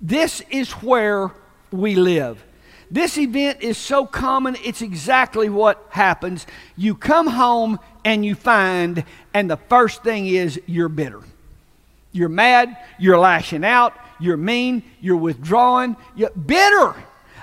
This 0.00 0.42
is 0.50 0.70
where 0.72 1.30
we 1.70 1.94
live. 1.94 2.42
This 2.94 3.18
event 3.18 3.60
is 3.60 3.76
so 3.76 4.06
common, 4.06 4.56
it's 4.62 4.80
exactly 4.80 5.48
what 5.48 5.84
happens. 5.90 6.46
You 6.76 6.94
come 6.94 7.26
home 7.26 7.80
and 8.04 8.24
you 8.24 8.36
find, 8.36 9.02
and 9.34 9.50
the 9.50 9.56
first 9.56 10.04
thing 10.04 10.28
is 10.28 10.60
you're 10.66 10.88
bitter. 10.88 11.18
You're 12.12 12.28
mad, 12.28 12.76
you're 13.00 13.18
lashing 13.18 13.64
out, 13.64 13.94
you're 14.20 14.36
mean, 14.36 14.84
you're 15.00 15.16
withdrawing, 15.16 15.96
you're 16.14 16.30
bitter. 16.30 16.94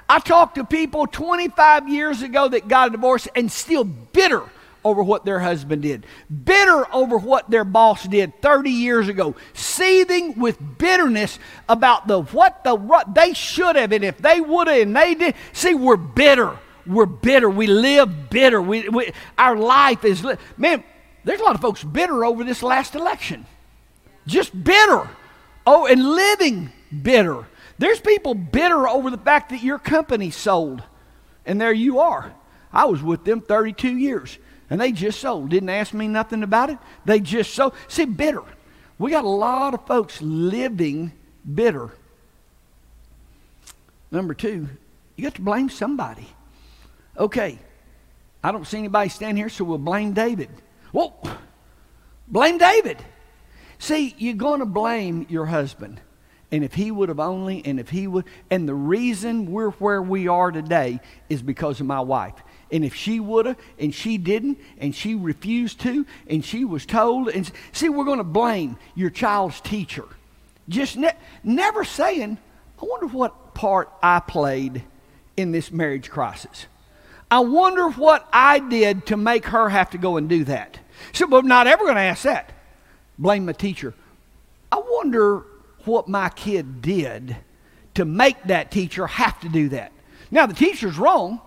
I 0.08 0.20
talked 0.20 0.56
to 0.56 0.64
people 0.64 1.06
25 1.06 1.90
years 1.90 2.22
ago 2.22 2.48
that 2.48 2.70
got 2.70 2.88
a 2.88 2.92
divorce 2.92 3.28
and 3.36 3.52
still 3.52 3.84
bitter 3.84 4.44
over 4.84 5.04
what 5.04 5.26
their 5.26 5.40
husband 5.40 5.84
did, 5.84 6.06
bitter 6.44 6.94
over 6.94 7.18
what 7.18 7.50
their 7.50 7.64
boss 7.64 8.04
did 8.04 8.42
30 8.42 8.70
years 8.70 9.08
ago, 9.08 9.36
seething 9.54 10.40
with 10.40 10.58
bitterness 10.78 11.40
about 11.70 12.08
the 12.08 12.22
what 12.22 12.64
the 12.64 12.74
what 12.74 13.14
they 13.14 13.34
should 13.34 13.76
have 13.76 13.92
and 13.92 14.04
if 14.04 14.18
they 14.18 14.42
would 14.42 14.68
have 14.68 14.82
and 14.82 14.96
they 14.96 15.16
did. 15.16 15.36
See, 15.54 15.76
we're 15.76 15.98
bitter. 15.98 16.58
We're 16.88 17.06
bitter. 17.06 17.50
We 17.50 17.68
live 17.68 18.30
bitter. 18.30 18.62
We, 18.62 18.90
we 18.90 19.12
our 19.38 19.56
life 19.56 20.04
is 20.04 20.24
li- 20.24 20.38
man. 20.58 20.84
There's 21.24 21.40
a 21.40 21.44
lot 21.44 21.56
of 21.56 21.62
folks 21.62 21.84
bitter 21.84 22.26
over 22.26 22.44
this 22.44 22.64
last 22.64 22.96
election, 22.96 23.46
just 24.26 24.64
bitter. 24.64 25.08
Oh, 25.68 25.86
and 25.86 26.04
living 26.04 26.72
bitter. 27.04 27.46
There's 27.78 28.00
people 28.00 28.34
bitter 28.34 28.88
over 28.88 29.12
the 29.12 29.18
fact 29.18 29.50
that 29.50 29.62
your 29.62 29.78
company 29.78 30.32
sold, 30.32 30.84
and 31.46 31.62
there 31.62 31.72
you 31.72 32.00
are. 32.00 32.34
I 32.74 32.86
was 32.86 33.04
with 33.04 33.24
them 33.24 33.42
32 33.42 33.98
years. 33.98 34.38
And 34.72 34.80
they 34.80 34.94
just 34.94 35.20
sold. 35.20 35.50
Didn't 35.50 35.70
ask 35.70 35.94
me 35.94 36.08
nothing 36.08 36.44
about 36.44 36.70
it. 36.70 36.78
They 37.04 37.20
just 37.20 37.54
sold. 37.54 37.74
See, 37.90 38.06
bitter. 38.06 38.44
We 38.98 39.12
got 39.12 39.26
a 39.26 39.30
lot 39.30 39.74
of 39.74 39.86
folks 39.86 40.22
living 40.22 41.12
bitter. 41.54 41.92
Number 44.12 44.34
two, 44.34 44.70
you 45.18 45.24
got 45.24 45.36
to 45.36 45.42
blame 45.42 45.70
somebody. 45.70 46.26
Okay, 47.18 47.60
I 48.42 48.54
don't 48.54 48.66
see 48.66 48.78
anybody 48.78 49.10
stand 49.10 49.38
here, 49.38 49.50
so 49.50 49.66
we'll 49.66 49.78
blame 49.78 50.14
David. 50.14 50.50
Well, 50.94 51.22
blame 52.30 52.58
David. 52.58 52.98
See, 53.78 54.16
you're 54.18 54.36
going 54.36 54.62
to 54.62 54.66
blame 54.66 55.26
your 55.30 55.48
husband. 55.48 56.00
And 56.50 56.64
if 56.64 56.74
he 56.74 56.92
would 56.92 57.10
have 57.10 57.20
only, 57.20 57.62
and 57.66 57.78
if 57.78 57.90
he 57.90 58.08
would, 58.08 58.26
and 58.50 58.70
the 58.70 58.74
reason 58.74 59.52
we're 59.52 59.72
where 59.72 60.02
we 60.02 60.30
are 60.30 60.52
today 60.52 61.02
is 61.28 61.42
because 61.42 61.82
of 61.82 61.88
my 61.88 62.02
wife. 62.02 62.36
And 62.72 62.86
if 62.86 62.96
she 62.96 63.20
would 63.20 63.46
have, 63.46 63.58
and 63.78 63.94
she 63.94 64.18
didn't, 64.18 64.58
and 64.78 64.96
she 64.96 65.14
refused 65.16 65.82
to, 65.82 66.06
and 66.28 66.44
she 66.44 66.64
was 66.64 66.86
told, 66.86 67.28
and 67.30 67.52
see, 67.74 67.90
we're 67.90 68.06
going 68.06 68.18
to 68.20 68.24
blame 68.24 68.78
your 68.96 69.10
child's 69.10 69.60
teacher. 69.60 70.06
Just 70.70 70.96
ne- 70.96 71.18
never 71.44 71.84
saying, 71.84 72.38
I 72.82 72.86
wonder 72.86 73.08
what 73.08 73.54
part 73.54 73.92
I 74.02 74.22
played 74.22 74.84
in 75.36 75.52
this 75.52 75.72
marriage 75.72 76.10
crisis. 76.10 76.68
I 77.30 77.40
wonder 77.40 77.90
what 77.90 78.28
I 78.32 78.60
did 78.60 79.06
to 79.08 79.18
make 79.18 79.46
her 79.48 79.70
have 79.70 79.92
to 79.92 79.98
go 79.98 80.18
and 80.18 80.30
do 80.30 80.44
that. 80.46 80.80
So, 81.14 81.28
but 81.28 81.38
I'm 81.38 81.48
not 81.48 81.68
ever 81.68 81.84
going 81.84 81.96
to 81.96 82.02
ask 82.02 82.24
that. 82.24 82.52
Blame 83.18 83.46
my 83.46 83.54
teacher. 83.54 83.94
I 84.72 84.82
wonder 84.86 85.44
what 85.86 86.08
my 86.08 86.30
kid 86.30 86.82
did 86.82 87.36
to 87.96 88.06
make 88.06 88.42
that 88.44 88.72
teacher 88.72 89.08
have 89.08 89.40
to 89.42 89.50
do 89.50 89.70
that. 89.70 89.92
Now, 90.30 90.46
the 90.46 90.54
teacher's 90.54 90.98
wrong. 90.98 91.42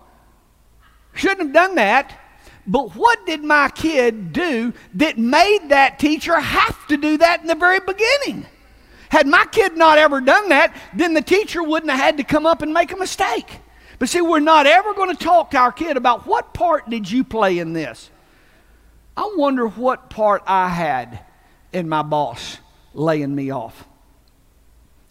Shouldn't 1.15 1.39
have 1.39 1.53
done 1.53 1.75
that. 1.75 2.19
But 2.67 2.95
what 2.95 3.25
did 3.25 3.43
my 3.43 3.69
kid 3.69 4.33
do 4.33 4.73
that 4.95 5.17
made 5.17 5.69
that 5.69 5.99
teacher 5.99 6.39
have 6.39 6.87
to 6.87 6.97
do 6.97 7.17
that 7.17 7.41
in 7.41 7.47
the 7.47 7.55
very 7.55 7.79
beginning? 7.79 8.45
Had 9.09 9.27
my 9.27 9.45
kid 9.51 9.77
not 9.77 9.97
ever 9.97 10.19
done 10.19 10.49
that, 10.49 10.75
then 10.93 11.13
the 11.13 11.21
teacher 11.21 11.63
wouldn't 11.63 11.91
have 11.91 11.99
had 11.99 12.17
to 12.17 12.23
come 12.23 12.45
up 12.45 12.61
and 12.61 12.73
make 12.73 12.91
a 12.91 12.97
mistake. 12.97 13.59
But 13.99 14.09
see, 14.09 14.21
we're 14.21 14.39
not 14.39 14.65
ever 14.65 14.93
going 14.93 15.15
to 15.15 15.23
talk 15.23 15.51
to 15.51 15.57
our 15.57 15.71
kid 15.71 15.95
about 15.95 16.25
what 16.25 16.53
part 16.53 16.89
did 16.89 17.09
you 17.09 17.23
play 17.23 17.59
in 17.59 17.73
this. 17.73 18.09
I 19.15 19.31
wonder 19.37 19.67
what 19.67 20.09
part 20.09 20.43
I 20.45 20.67
had 20.67 21.19
in 21.71 21.87
my 21.87 22.01
boss 22.01 22.57
laying 22.93 23.33
me 23.33 23.51
off. 23.51 23.87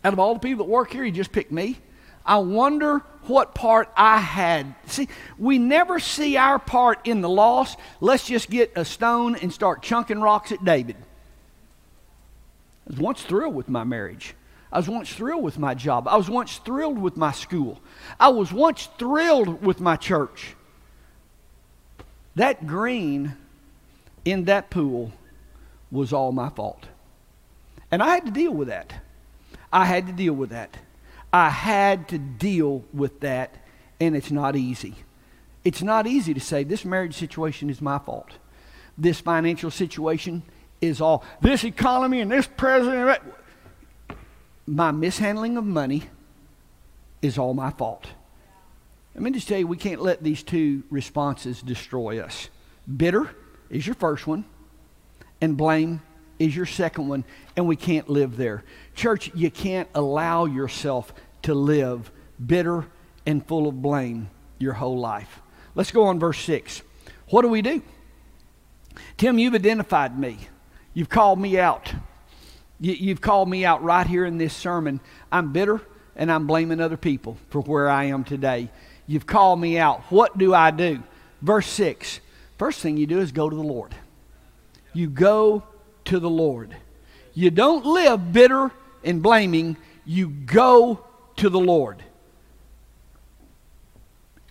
Out 0.03 0.13
of 0.13 0.19
all 0.19 0.35
the 0.35 0.41
people 0.41 0.67
that 0.67 0.71
work 0.71 0.93
here, 0.93 1.05
he 1.05 1.11
just 1.11 1.33
picked 1.33 1.53
me. 1.53 1.79
I 2.25 2.39
wonder 2.39 3.03
what 3.27 3.55
part 3.55 3.91
I 3.97 4.19
had. 4.19 4.75
See, 4.87 5.09
we 5.39 5.59
never 5.59 5.99
see 5.99 6.37
our 6.37 6.59
part 6.59 7.07
in 7.07 7.21
the 7.21 7.29
loss. 7.29 7.77
Let's 8.01 8.27
just 8.27 8.51
get 8.51 8.73
a 8.77 8.85
stone 8.85 9.37
and 9.37 9.53
start 9.53 9.83
chunking 9.83 10.21
rocks 10.21 10.53
at 10.53 10.65
David. 10.65 10.97
I 12.87 12.91
was 12.91 12.99
once 12.99 13.23
thrilled 13.23 13.55
with 13.55 13.69
my 13.69 13.85
marriage. 13.85 14.35
I 14.73 14.79
was 14.79 14.89
once 14.89 15.13
thrilled 15.13 15.43
with 15.43 15.59
my 15.59 15.75
job. 15.75 16.09
I 16.09 16.17
was 16.17 16.29
once 16.29 16.59
thrilled 16.59 16.99
with 16.99 17.17
my 17.17 17.33
school. 17.33 17.81
I 18.19 18.29
was 18.29 18.53
once 18.53 18.89
thrilled 18.99 19.63
with 19.63 19.81
my 19.81 19.97
church. 19.97 20.57
That 22.35 22.67
green 22.67 23.37
in 24.25 24.47
that 24.47 24.71
pool 24.71 25.13
was 25.91 26.13
all 26.13 26.33
my 26.33 26.49
fault. 26.49 26.87
And 27.91 28.03
I 28.03 28.15
had 28.15 28.27
to 28.27 28.33
deal 28.33 28.53
with 28.53 28.69
that. 28.69 28.93
I 29.73 29.85
had 29.85 30.07
to 30.09 30.13
deal 30.13 30.35
with 30.35 30.51
that. 30.51 30.77
I 31.35 31.51
had 31.51 32.07
to 32.11 32.19
deal 32.19 32.85
with 32.93 33.19
that, 33.21 33.57
and 33.99 34.15
it's 34.15 34.31
not 34.31 34.55
easy. 34.55 34.95
It's 35.65 35.83
not 35.83 36.07
easy 36.07 36.33
to 36.33 36.39
say 36.39 36.63
this 36.63 36.85
marriage 36.85 37.17
situation 37.17 37.69
is 37.69 37.83
my 37.83 37.99
fault. 37.99 38.31
This 38.97 39.19
financial 39.19 39.73
situation 39.73 40.45
is 40.81 41.01
all. 41.01 41.25
This 41.41 41.65
economy 41.65 42.21
and 42.21 42.31
this 42.31 42.47
president. 42.47 43.21
My 44.65 44.93
mishandling 44.93 45.57
of 45.57 45.65
money 45.65 46.05
is 47.21 47.37
all 47.37 47.53
my 47.53 47.71
fault. 47.73 48.07
Let 49.17 49.25
me 49.25 49.33
just 49.33 49.49
tell 49.49 49.59
you, 49.59 49.67
we 49.67 49.77
can't 49.77 50.03
let 50.03 50.23
these 50.23 50.45
two 50.45 50.85
responses 50.89 51.63
destroy 51.63 52.21
us. 52.21 52.49
Bitter 52.97 53.35
is 53.71 53.85
your 53.85 53.97
first 53.97 54.29
one, 54.29 54.45
and 55.41 55.57
blame 55.57 56.01
is 56.39 56.55
your 56.55 56.67
second 56.67 57.09
one, 57.09 57.25
and 57.57 57.67
we 57.67 57.77
can't 57.77 58.09
live 58.09 58.37
there. 58.37 58.65
Church, 58.95 59.31
you 59.35 59.51
can't 59.51 59.89
allow 59.95 60.45
yourself 60.47 61.13
to 61.43 61.55
live 61.55 62.11
bitter 62.45 62.87
and 63.27 63.47
full 63.47 63.69
of 63.69 63.81
blame 63.81 64.31
your 64.59 64.75
whole 64.75 64.99
life. 64.99 65.41
Let's 65.75 65.91
go 65.91 66.05
on 66.05 66.19
verse 66.19 66.39
6. 66.41 66.83
What 67.29 67.43
do 67.43 67.49
we 67.49 67.63
do? 67.63 67.83
Tim, 69.17 69.39
you've 69.39 69.55
identified 69.55 70.19
me. 70.19 70.39
You've 70.93 71.09
called 71.09 71.41
me 71.41 71.59
out. 71.59 71.93
You, 72.81 73.09
have 73.11 73.21
called 73.21 73.49
me 73.49 73.65
out 73.65 73.83
right 73.83 74.07
here 74.07 74.25
in 74.25 74.39
this 74.39 74.55
sermon. 74.55 75.01
I'm 75.33 75.53
bitter 75.53 75.81
and 76.17 76.31
I'm 76.31 76.47
blaming 76.47 76.81
other 76.81 76.97
people 76.97 77.37
for 77.51 77.61
where 77.61 77.89
I 77.89 78.05
am 78.05 78.25
today. 78.25 78.71
You've 79.07 79.27
called 79.27 79.61
me 79.61 79.79
out. 79.79 80.03
What 80.11 80.39
do 80.39 80.55
I 80.55 80.71
do? 80.71 81.03
Verse 81.43 81.67
6. 81.67 82.21
First 82.59 82.81
thing 82.81 82.97
you 82.97 83.07
do 83.07 83.21
is 83.21 83.33
go 83.33 83.51
to 83.51 83.57
the 83.57 83.63
Lord. 83.63 83.95
You 84.93 85.09
go 85.09 85.65
to 86.07 86.19
the 86.19 86.31
Lord. 86.31 86.77
You 87.33 87.51
don't 87.51 87.85
live 87.85 88.33
bitter 88.33 88.71
and 89.03 89.23
blaming, 89.23 89.77
you 90.05 90.29
go 90.29 91.05
to 91.37 91.49
the 91.49 91.61
Lord. 91.61 92.03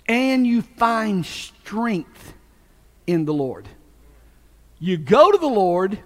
And 0.07 0.45
you 0.45 0.61
find 0.61 1.25
strength 1.25 2.33
in 3.07 3.25
the 3.25 3.33
Lord. 3.33 3.67
You 4.79 4.97
go 4.97 5.31
to 5.31 5.37
the 5.37 5.47
Lord 5.47 5.99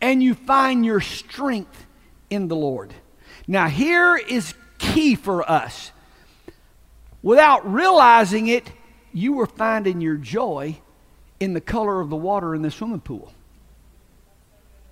and 0.00 0.22
you 0.22 0.34
find 0.34 0.84
your 0.84 1.00
strength 1.00 1.86
in 2.30 2.48
the 2.48 2.56
Lord. 2.56 2.94
Now, 3.46 3.68
here 3.68 4.16
is 4.16 4.54
key 4.78 5.14
for 5.14 5.48
us. 5.48 5.92
Without 7.22 7.70
realizing 7.70 8.48
it, 8.48 8.70
you 9.12 9.32
were 9.32 9.46
finding 9.46 10.00
your 10.00 10.16
joy 10.16 10.78
in 11.40 11.54
the 11.54 11.60
color 11.60 12.00
of 12.00 12.10
the 12.10 12.16
water 12.16 12.54
in 12.54 12.62
the 12.62 12.70
swimming 12.70 13.00
pool, 13.00 13.32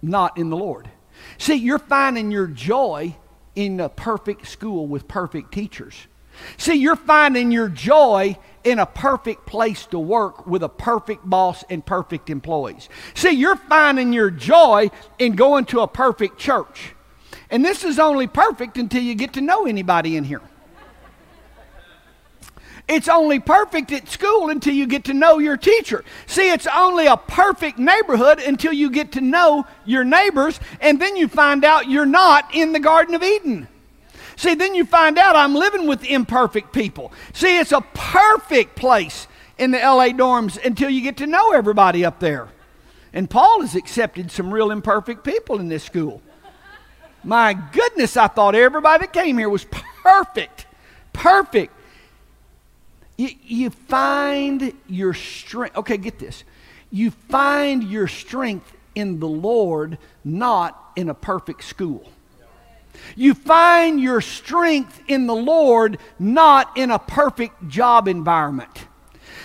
not 0.02 0.36
in 0.36 0.50
the 0.50 0.56
Lord. 0.56 0.90
See, 1.38 1.54
you're 1.54 1.78
finding 1.78 2.30
your 2.30 2.46
joy 2.46 3.16
in 3.54 3.80
a 3.80 3.88
perfect 3.88 4.48
school 4.48 4.86
with 4.86 5.08
perfect 5.08 5.52
teachers. 5.52 5.94
See, 6.56 6.74
you're 6.74 6.96
finding 6.96 7.50
your 7.50 7.68
joy 7.68 8.36
in 8.64 8.78
a 8.78 8.86
perfect 8.86 9.46
place 9.46 9.86
to 9.86 9.98
work 9.98 10.46
with 10.46 10.62
a 10.62 10.68
perfect 10.68 11.28
boss 11.28 11.64
and 11.68 11.84
perfect 11.84 12.30
employees. 12.30 12.88
See, 13.14 13.30
you're 13.30 13.56
finding 13.56 14.12
your 14.12 14.30
joy 14.30 14.90
in 15.18 15.36
going 15.36 15.66
to 15.66 15.80
a 15.80 15.88
perfect 15.88 16.38
church. 16.38 16.94
And 17.50 17.64
this 17.64 17.84
is 17.84 17.98
only 17.98 18.26
perfect 18.26 18.78
until 18.78 19.02
you 19.02 19.14
get 19.14 19.34
to 19.34 19.40
know 19.40 19.66
anybody 19.66 20.16
in 20.16 20.24
here. 20.24 20.40
It's 22.92 23.08
only 23.08 23.40
perfect 23.40 23.90
at 23.90 24.06
school 24.06 24.50
until 24.50 24.74
you 24.74 24.86
get 24.86 25.04
to 25.04 25.14
know 25.14 25.38
your 25.38 25.56
teacher. 25.56 26.04
See, 26.26 26.50
it's 26.50 26.66
only 26.66 27.06
a 27.06 27.16
perfect 27.16 27.78
neighborhood 27.78 28.38
until 28.38 28.74
you 28.74 28.90
get 28.90 29.12
to 29.12 29.22
know 29.22 29.66
your 29.86 30.04
neighbors, 30.04 30.60
and 30.78 31.00
then 31.00 31.16
you 31.16 31.26
find 31.26 31.64
out 31.64 31.88
you're 31.88 32.04
not 32.04 32.54
in 32.54 32.74
the 32.74 32.80
Garden 32.80 33.14
of 33.14 33.22
Eden. 33.22 33.66
See, 34.36 34.54
then 34.54 34.74
you 34.74 34.84
find 34.84 35.16
out 35.16 35.36
I'm 35.36 35.54
living 35.54 35.86
with 35.86 36.04
imperfect 36.04 36.74
people. 36.74 37.14
See, 37.32 37.58
it's 37.58 37.72
a 37.72 37.80
perfect 37.80 38.76
place 38.76 39.26
in 39.56 39.70
the 39.70 39.78
LA 39.78 40.08
dorms 40.08 40.62
until 40.62 40.90
you 40.90 41.00
get 41.00 41.16
to 41.16 41.26
know 41.26 41.52
everybody 41.52 42.04
up 42.04 42.20
there. 42.20 42.48
And 43.14 43.30
Paul 43.30 43.62
has 43.62 43.74
accepted 43.74 44.30
some 44.30 44.52
real 44.52 44.70
imperfect 44.70 45.24
people 45.24 45.60
in 45.60 45.68
this 45.68 45.82
school. 45.82 46.20
My 47.24 47.54
goodness, 47.54 48.18
I 48.18 48.26
thought 48.26 48.54
everybody 48.54 49.06
that 49.06 49.14
came 49.14 49.38
here 49.38 49.48
was 49.48 49.64
perfect. 50.02 50.66
Perfect. 51.14 51.72
You, 53.22 53.28
you 53.44 53.70
find 53.70 54.72
your 54.88 55.14
strength. 55.14 55.76
Okay, 55.76 55.96
get 55.96 56.18
this. 56.18 56.42
You 56.90 57.12
find 57.12 57.84
your 57.84 58.08
strength 58.08 58.76
in 58.96 59.20
the 59.20 59.28
Lord, 59.28 59.98
not 60.24 60.90
in 60.96 61.08
a 61.08 61.14
perfect 61.14 61.62
school. 61.62 62.10
You 63.14 63.34
find 63.34 64.00
your 64.00 64.22
strength 64.22 65.00
in 65.06 65.28
the 65.28 65.36
Lord, 65.36 65.98
not 66.18 66.76
in 66.76 66.90
a 66.90 66.98
perfect 66.98 67.68
job 67.68 68.08
environment. 68.08 68.86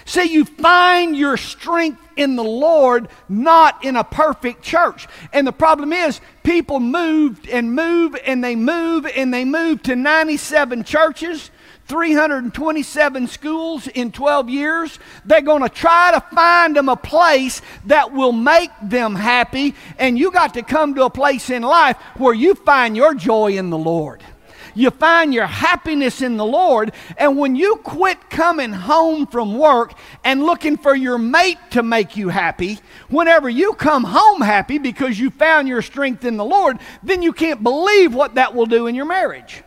See, 0.06 0.24
you 0.24 0.46
find 0.46 1.16
your 1.16 1.38
strength 1.38 2.02
in 2.16 2.36
the 2.36 2.44
Lord, 2.44 3.10
not 3.30 3.86
in 3.86 3.96
a 3.96 4.04
perfect 4.04 4.64
church. 4.64 5.08
And 5.32 5.46
the 5.46 5.52
problem 5.52 5.94
is, 5.94 6.20
people 6.42 6.80
moved 6.80 7.48
and 7.48 7.76
move 7.76 8.16
and 8.26 8.44
they 8.44 8.56
move 8.56 9.06
and 9.06 9.32
they 9.32 9.46
move 9.46 9.84
to 9.84 9.96
97 9.96 10.84
churches 10.84 11.52
327 11.88 13.28
schools 13.28 13.88
in 13.88 14.12
12 14.12 14.50
years. 14.50 15.00
They're 15.26 15.42
going 15.42 15.64
to 15.64 15.70
try 15.70 16.12
to 16.12 16.22
find 16.36 16.76
them 16.76 16.90
a 16.90 16.96
place 16.96 17.62
that 17.86 18.14
will 18.14 18.34
make 18.34 18.72
them 18.82 19.16
happy. 19.16 19.74
And 19.98 20.20
you 20.20 20.32
got 20.32 20.54
to 20.56 20.64
come 20.64 20.96
to 20.96 21.06
a 21.06 21.10
place 21.10 21.50
in 21.50 21.64
life 21.64 21.98
where 22.18 22.34
you 22.34 22.56
find 22.56 22.96
your 22.96 23.14
joy 23.14 23.58
in 23.58 23.70
the 23.70 23.78
Lord. 23.78 24.24
You 24.76 24.92
find 24.92 25.34
your 25.34 25.48
happiness 25.48 26.22
in 26.22 26.38
the 26.38 26.46
Lord. 26.46 26.92
And 27.18 27.36
when 27.36 27.56
you 27.56 27.78
quit 27.78 28.30
coming 28.30 28.72
home 28.72 29.26
from 29.26 29.58
work 29.58 29.94
and 30.24 30.44
looking 30.44 30.78
for 30.78 30.96
your 30.96 31.18
mate 31.18 31.58
to 31.72 31.82
make 31.82 32.16
you 32.16 32.30
happy, 32.30 32.80
whenever 33.10 33.50
you 33.50 33.74
come 33.74 34.04
home 34.04 34.42
happy 34.42 34.78
because 34.78 35.20
you 35.20 35.32
found 35.32 35.68
your 35.68 35.82
strength 35.82 36.26
in 36.26 36.38
the 36.38 36.46
Lord, 36.46 36.78
then 37.02 37.24
you 37.24 37.34
can't 37.34 37.64
believe 37.64 38.14
what 38.14 38.36
that 38.36 38.54
will 38.54 38.68
do 38.68 38.86
in 38.86 38.94
your 38.94 39.06
marriage. 39.06 39.64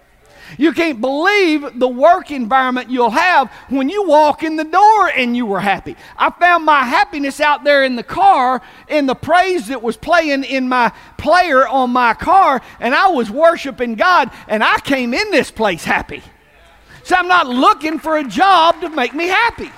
You 0.59 0.73
can't 0.73 1.01
believe 1.01 1.79
the 1.79 1.89
work 1.89 2.31
environment 2.31 2.91
you'll 2.91 3.11
have 3.11 3.51
when 3.69 3.89
you 3.89 4.07
walk 4.07 4.43
in 4.43 4.57
the 4.57 4.65
door 4.65 5.09
and 5.09 5.37
you 5.37 5.47
were 5.47 5.61
happy. 5.61 5.97
I 6.17 6.31
found 6.31 6.65
my 6.65 6.83
happiness 6.83 7.41
out 7.41 7.65
there 7.65 7.85
in 7.85 7.97
the 7.97 8.03
car 8.03 8.61
in 8.89 9.07
the 9.07 9.15
praise 9.15 9.69
that 9.69 9.83
was 9.83 9.97
playing 9.97 10.45
in 10.45 10.69
my 10.69 10.93
player 11.19 11.67
on 11.67 11.91
my 11.91 12.15
car, 12.15 12.61
and 12.79 12.95
I 12.95 13.09
was 13.09 13.31
worshiping 13.31 13.95
God, 13.95 14.31
and 14.49 14.65
I 14.65 14.81
came 14.81 15.15
in 15.15 15.31
this 15.31 15.51
place 15.51 15.85
happy. 15.85 16.23
So 17.05 17.17
I'm 17.17 17.29
not 17.29 17.47
looking 17.47 17.99
for 17.99 18.19
a 18.19 18.25
job 18.25 18.81
to 18.83 18.89
make 18.89 19.15
me 19.15 19.27
happy. 19.27 19.71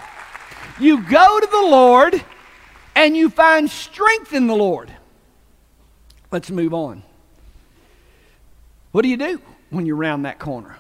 You 0.81 1.03
go 1.03 1.41
to 1.41 1.47
the 1.47 1.63
Lord 1.63 2.23
and 2.95 3.17
you 3.17 3.31
find 3.31 3.71
strength 3.71 4.33
in 4.33 4.47
the 4.47 4.57
Lord. 4.57 4.93
Let's 6.31 6.51
move 6.51 6.75
on. 6.75 7.03
What 8.91 9.03
do 9.03 9.09
you 9.09 9.17
do? 9.17 9.41
When 9.73 9.87
you 9.87 9.95
round 9.95 10.25
that 10.27 10.39
corner 10.39 10.77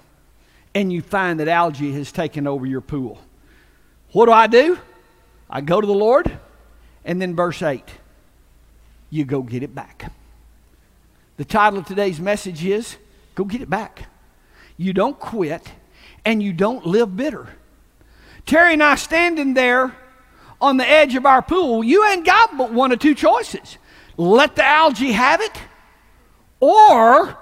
and 0.74 0.92
you 0.92 1.02
find 1.02 1.40
that 1.40 1.48
algae 1.48 1.92
has 1.92 2.12
taken 2.12 2.46
over 2.46 2.66
your 2.66 2.80
pool. 2.80 3.18
What 4.12 4.26
do 4.26 4.32
I 4.32 4.46
do? 4.46 4.78
I 5.50 5.60
go 5.60 5.80
to 5.80 5.86
the 5.86 5.92
Lord, 5.92 6.38
and 7.04 7.20
then 7.20 7.34
verse 7.34 7.62
8, 7.62 7.82
you 9.10 9.24
go 9.24 9.42
get 9.42 9.62
it 9.62 9.74
back. 9.74 10.12
The 11.36 11.44
title 11.44 11.78
of 11.78 11.86
today's 11.86 12.20
message 12.20 12.64
is 12.64 12.96
Go 13.34 13.44
Get 13.44 13.62
It 13.62 13.68
Back. 13.68 14.06
You 14.76 14.92
don't 14.92 15.18
quit, 15.18 15.72
and 16.24 16.42
you 16.42 16.52
don't 16.52 16.86
live 16.86 17.16
bitter. 17.16 17.48
Terry 18.46 18.74
and 18.74 18.82
I 18.82 18.94
standing 18.94 19.54
there 19.54 19.94
on 20.60 20.76
the 20.76 20.88
edge 20.88 21.14
of 21.14 21.26
our 21.26 21.42
pool, 21.42 21.82
you 21.82 22.06
ain't 22.06 22.24
got 22.24 22.56
but 22.56 22.72
one 22.72 22.92
of 22.92 22.98
two 22.98 23.14
choices. 23.14 23.78
Let 24.16 24.56
the 24.56 24.64
algae 24.64 25.12
have 25.12 25.40
it, 25.40 25.58
or 26.60 27.36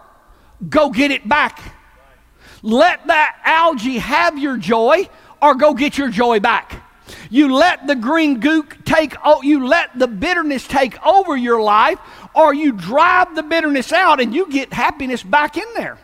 go 0.69 0.91
get 0.91 1.11
it 1.11 1.29
back. 1.29 1.61
Let 2.63 3.07
that 3.07 3.41
algae 3.45 3.99
have 3.99 4.39
your 4.39 4.57
joy 4.57 5.09
or 5.41 5.55
go 5.55 5.75
get 5.75 5.97
your 5.97 6.11
joy 6.11 6.41
back. 6.41 6.83
You 7.31 7.55
let 7.55 7.87
the 7.87 7.97
green 7.97 8.41
gook 8.41 8.85
take, 8.85 9.15
oh, 9.25 9.43
you 9.43 9.67
let 9.67 9.99
the 9.99 10.07
bitterness 10.07 10.67
take 10.67 11.05
over 11.05 11.37
your 11.37 11.61
life, 11.61 11.99
or 12.35 12.55
you 12.55 12.73
drive 12.73 13.35
the 13.35 13.43
bitterness 13.43 13.93
out 13.93 14.21
and 14.21 14.35
you 14.35 14.49
get 14.49 14.73
happiness 14.73 15.23
back 15.23 15.57
in 15.57 15.67
there. 15.75 15.99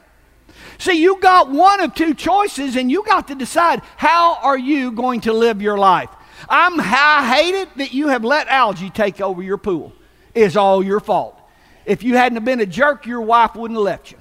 See, 0.79 1.01
you 1.01 1.21
got 1.21 1.51
one 1.51 1.81
of 1.81 1.95
two 1.95 2.13
choices, 2.15 2.77
and 2.77 2.91
you 2.91 3.03
got 3.05 3.29
to 3.29 3.35
decide 3.35 3.83
how 3.97 4.35
are 4.43 4.59
you 4.59 4.93
going 4.93 5.23
to 5.23 5.33
live 5.33 5.63
your 5.63 5.79
life. 5.79 6.11
I'm 6.49 6.79
I 6.79 7.35
hate 7.35 7.55
it 7.55 7.77
that 7.79 7.95
you 7.95 8.09
have 8.09 8.25
let 8.25 8.49
algae 8.49 8.91
take 8.91 9.21
over 9.21 9.43
your 9.43 9.57
pool. 9.57 9.93
It's 10.35 10.55
all 10.55 10.85
your 10.85 11.01
fault. 11.01 11.41
If 11.87 12.03
you 12.03 12.17
hadn't 12.17 12.45
been 12.45 12.61
a 12.61 12.67
jerk, 12.67 13.07
your 13.07 13.23
wife 13.23 13.55
wouldn't 13.57 13.79
have 13.79 13.85
left 13.85 14.11
you. 14.11 14.19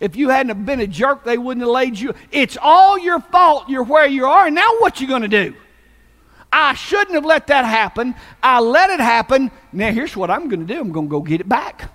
If 0.00 0.16
you 0.16 0.30
hadn't 0.30 0.48
have 0.48 0.64
been 0.64 0.80
a 0.80 0.86
jerk, 0.86 1.24
they 1.24 1.36
wouldn't 1.38 1.62
have 1.62 1.70
laid 1.70 1.98
you. 1.98 2.14
It's 2.32 2.56
all 2.60 2.98
your 2.98 3.20
fault. 3.20 3.68
You're 3.68 3.84
where 3.84 4.06
you 4.06 4.24
are. 4.26 4.46
And 4.46 4.54
Now 4.54 4.78
what 4.78 5.00
you 5.00 5.06
going 5.06 5.22
to 5.22 5.28
do? 5.28 5.54
I 6.52 6.74
shouldn't 6.74 7.14
have 7.14 7.24
let 7.24 7.46
that 7.48 7.64
happen. 7.64 8.14
I 8.42 8.60
let 8.60 8.90
it 8.90 8.98
happen. 8.98 9.50
Now 9.72 9.92
here's 9.92 10.16
what 10.16 10.30
I'm 10.30 10.48
going 10.48 10.66
to 10.66 10.74
do. 10.74 10.80
I'm 10.80 10.90
going 10.90 11.06
to 11.06 11.10
go 11.10 11.20
get 11.20 11.40
it 11.40 11.48
back. 11.48 11.92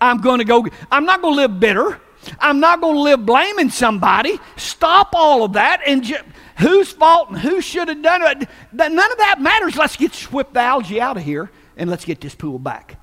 I'm 0.00 0.20
going 0.20 0.38
to 0.38 0.44
go. 0.44 0.66
I'm 0.90 1.04
not 1.04 1.22
going 1.22 1.34
to 1.34 1.42
live 1.42 1.60
bitter. 1.60 2.00
I'm 2.40 2.58
not 2.58 2.80
going 2.80 2.94
to 2.94 3.00
live 3.00 3.24
blaming 3.24 3.70
somebody. 3.70 4.40
Stop 4.56 5.10
all 5.14 5.44
of 5.44 5.52
that 5.52 5.82
and 5.86 6.02
just, 6.02 6.24
whose 6.58 6.90
fault 6.90 7.28
and 7.28 7.38
who 7.38 7.60
should 7.60 7.88
have 7.88 8.02
done 8.02 8.22
it. 8.22 8.48
None 8.72 9.12
of 9.12 9.18
that 9.18 9.36
matters. 9.40 9.76
Let's 9.76 9.96
get 9.96 10.14
whip 10.32 10.52
the 10.52 10.60
algae 10.60 11.00
out 11.00 11.16
of 11.16 11.22
here 11.22 11.50
and 11.76 11.90
let's 11.90 12.04
get 12.04 12.20
this 12.20 12.34
pool 12.34 12.58
back. 12.58 13.00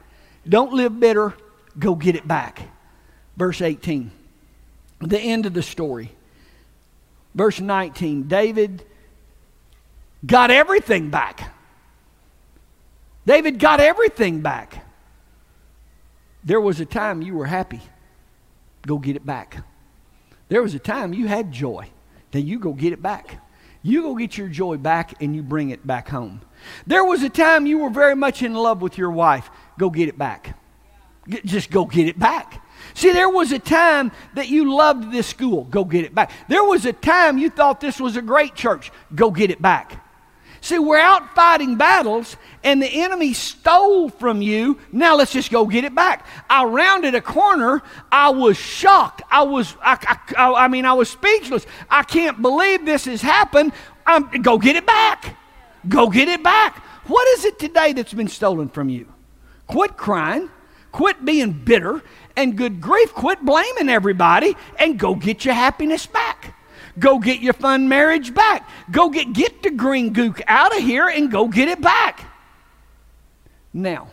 Don't 0.48 0.74
live 0.74 1.00
bitter. 1.00 1.34
Go 1.78 1.96
get 1.96 2.16
it 2.16 2.28
back. 2.28 2.62
Verse 3.38 3.62
18, 3.62 4.12
the 5.00 5.20
end 5.20 5.46
of 5.46 5.54
the 5.54 5.63
story. 5.63 6.12
Verse 7.34 7.60
19, 7.60 8.28
David 8.28 8.84
got 10.26 10.52
everything 10.52 11.10
back. 11.10 11.54
David 13.26 13.60
got 13.60 13.80
everything 13.80 14.41
back. 14.41 14.86
There 16.44 16.60
was 16.60 16.80
a 16.80 16.86
time 16.86 17.22
you 17.22 17.36
were 17.36 17.46
happy. 17.46 17.82
Go 18.86 18.98
get 18.98 19.15
it 19.15 19.26
back. 19.26 19.63
There 20.50 20.62
was 20.62 20.74
a 20.74 20.80
time 20.80 21.13
you 21.13 21.28
had 21.28 21.52
joy. 21.52 21.89
Then 22.32 22.46
you 22.46 22.60
go 22.60 22.74
get 22.74 22.94
it 22.94 23.02
back. 23.02 23.38
You 23.84 24.02
go 24.02 24.15
get 24.15 24.38
your 24.38 24.48
joy 24.48 24.78
back 24.78 25.22
and 25.22 25.36
you 25.36 25.44
bring 25.44 25.70
it 25.70 25.86
back 25.86 26.10
home. 26.10 26.41
There 26.86 27.04
was 27.04 27.24
a 27.24 27.30
time 27.30 27.65
you 27.65 27.80
were 27.80 27.89
very 27.89 28.15
much 28.15 28.44
in 28.44 28.54
love 28.54 28.82
with 28.82 28.98
your 28.98 29.12
wife. 29.12 29.50
Go 29.80 29.89
get 29.89 30.08
it 30.08 30.17
back. 30.17 30.58
Just 31.46 31.72
go 31.72 31.86
get 31.86 32.08
it 32.08 32.20
back. 32.20 32.63
See, 32.94 33.12
there 33.12 33.30
was 33.30 33.52
a 33.52 33.60
time 33.60 34.12
that 34.36 34.50
you 34.50 34.74
loved 34.74 35.12
this 35.12 35.28
school. 35.28 35.65
Go 35.65 35.84
get 35.84 36.06
it 36.06 36.13
back. 36.13 36.32
There 36.48 36.63
was 36.63 36.86
a 36.86 36.94
time 36.94 37.38
you 37.38 37.50
thought 37.50 37.80
this 37.82 38.00
was 38.00 38.17
a 38.17 38.22
great 38.22 38.56
church. 38.56 38.91
Go 39.13 39.32
get 39.32 39.50
it 39.52 39.62
back. 39.62 40.06
See, 40.63 40.78
we're 40.78 41.00
out 41.00 41.34
fighting 41.34 41.76
battles, 41.76 42.38
and 42.63 42.80
the 42.80 43.02
enemy 43.02 43.34
stole 43.34 44.10
from 44.10 44.44
you. 44.44 44.78
Now 44.91 45.15
let's 45.15 45.34
just 45.34 45.50
go 45.52 45.65
get 45.65 45.86
it 45.86 45.96
back. 45.96 46.28
I 46.48 46.65
rounded 46.65 47.15
a 47.15 47.22
corner. 47.22 47.82
I 48.12 48.30
was 48.30 48.58
shocked. 48.58 49.24
I 49.32 49.41
was, 49.41 49.76
I, 49.82 49.98
I, 50.38 50.54
I 50.54 50.67
mean, 50.67 50.86
I 50.86 50.94
was 50.94 51.10
speechless. 51.10 51.65
I 51.89 52.04
can't 52.04 52.44
believe 52.44 52.86
this 52.86 53.06
has 53.06 53.24
happened. 53.24 53.74
Um, 54.06 54.30
go 54.44 54.60
get 54.60 54.76
it 54.76 54.86
back. 54.86 55.36
Go 55.89 56.10
get 56.10 56.28
it 56.28 56.44
back. 56.44 56.78
What 57.08 57.28
is 57.30 57.46
it 57.46 57.58
today 57.58 57.94
that's 57.94 58.13
been 58.13 58.28
stolen 58.28 58.70
from 58.70 58.88
you? 58.88 59.12
Quit 59.65 59.98
crying. 59.98 60.52
Quit 60.91 61.26
being 61.26 61.54
bitter. 61.54 62.04
And 62.36 62.58
good 62.58 62.82
grief, 62.82 63.13
quit 63.13 63.44
blaming 63.44 63.89
everybody 63.89 64.56
and 64.80 64.98
go 64.98 65.15
get 65.15 65.46
your 65.46 65.54
happiness 65.54 66.06
back. 66.06 66.56
Go 67.00 67.20
get 67.20 67.39
your 67.39 67.54
fun 67.54 67.88
marriage 67.88 68.34
back. 68.34 68.70
Go 68.91 69.10
get, 69.10 69.34
get 69.34 69.63
the 69.63 69.72
green 69.72 70.13
gook 70.13 70.41
out 70.48 70.76
of 70.76 70.84
here 70.84 71.08
and 71.08 71.32
go 71.32 71.48
get 71.48 71.67
it 71.67 71.82
back. 71.82 72.26
Now, 73.74 74.12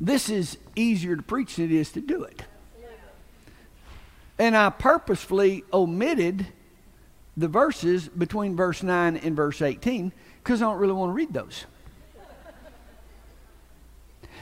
this 0.00 0.30
is 0.30 0.58
easier 0.76 1.16
to 1.16 1.22
preach 1.22 1.56
than 1.56 1.66
it 1.66 1.72
is 1.72 1.92
to 1.92 2.00
do 2.00 2.22
it. 2.22 2.42
And 4.38 4.56
I 4.56 4.70
purposefully 4.70 5.64
omitted 5.72 6.46
the 7.36 7.48
verses 7.48 8.08
between 8.08 8.56
verse 8.56 8.82
9 8.82 9.16
and 9.16 9.34
verse 9.34 9.62
18 9.62 10.12
because 10.42 10.62
I 10.62 10.66
don't 10.66 10.78
really 10.78 10.92
want 10.92 11.10
to 11.10 11.14
read 11.14 11.32
those. 11.32 11.66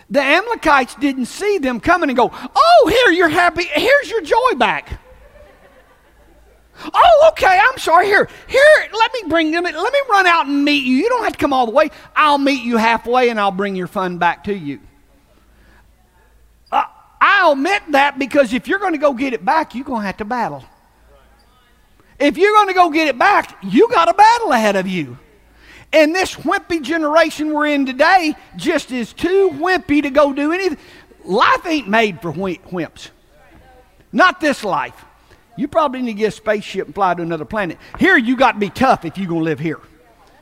The 0.09 0.21
Amalekites 0.21 0.95
didn't 0.97 1.27
see 1.27 1.59
them 1.59 1.81
coming 1.81 2.11
and 2.11 2.17
go, 2.17 2.31
Oh, 2.33 2.89
here, 2.89 3.13
you're 3.13 3.29
happy. 3.29 3.65
Here's 3.65 4.11
your 4.11 4.23
joy 4.23 4.57
back. 4.57 5.01
Oh, 6.93 7.29
okay, 7.33 7.59
I'm 7.61 7.79
sorry. 7.79 8.07
Here, 8.07 8.29
here, 8.47 8.89
let 8.93 9.13
me 9.15 9.29
bring 9.29 9.51
them. 9.51 9.65
Let 9.65 9.75
me 9.75 10.01
run 10.11 10.27
out 10.27 10.47
and 10.47 10.65
meet 10.65 10.85
you. 10.85 10.97
You 10.97 11.09
don't 11.09 11.25
have 11.25 11.33
to 11.33 11.39
come 11.39 11.53
all 11.53 11.67
the 11.67 11.73
way. 11.73 11.91
I'll 12.15 12.39
meet 12.39 12.63
you 12.63 12.77
halfway 12.77 13.31
and 13.31 13.41
I'll 13.41 13.51
bring 13.51 13.77
your 13.77 13.87
fun 13.87 14.19
back 14.19 14.45
to 14.45 14.55
you. 14.55 14.81
Uh, 16.71 16.85
I 17.21 17.51
omit 17.51 17.83
that 17.93 18.19
because 18.19 18.53
if 18.53 18.69
you're 18.69 18.79
going 18.79 18.93
to 18.93 18.99
go 18.99 19.15
get 19.15 19.33
it 19.33 19.45
back, 19.45 19.75
you're 19.75 19.85
going 19.85 20.03
to 20.03 20.07
have 20.07 20.19
to 20.19 20.25
battle. 20.25 20.65
If 22.19 22.37
you're 22.37 22.53
going 22.53 22.69
to 22.69 22.75
go 22.75 22.91
get 22.91 23.09
it 23.09 23.19
back, 23.19 23.57
you 23.63 23.89
got 23.89 24.09
a 24.09 24.15
battle 24.15 24.53
ahead 24.53 24.77
of 24.77 24.87
you. 24.87 25.19
And 25.93 26.15
this 26.15 26.35
wimpy 26.35 26.83
generation 26.83 27.53
we're 27.53 27.69
in 27.69 27.87
today 27.87 28.35
just 28.57 28.91
is 28.91 29.13
too 29.13 29.51
wimpy 29.55 30.03
to 30.03 30.11
go 30.11 30.33
do 30.33 30.53
anything. 30.53 30.79
Life 31.25 31.67
ain't 31.67 31.89
made 31.89 32.21
for 32.21 32.33
wimps. 32.33 33.11
Not 34.13 34.41
this 34.41 34.65
life. 34.65 35.05
You 35.57 35.69
probably 35.69 36.03
need 36.03 36.13
to 36.13 36.19
get 36.19 36.29
a 36.29 36.31
spaceship 36.33 36.87
and 36.87 36.95
fly 36.95 37.15
to 37.15 37.23
another 37.23 37.45
planet. 37.45 37.79
Here, 37.99 38.17
you 38.17 38.37
got 38.37 38.53
to 38.53 38.59
be 38.59 38.71
tough 38.71 39.05
if 39.05 39.17
you're 39.17 39.29
going 39.29 39.41
to 39.41 39.45
live 39.45 39.59
here. 39.59 39.81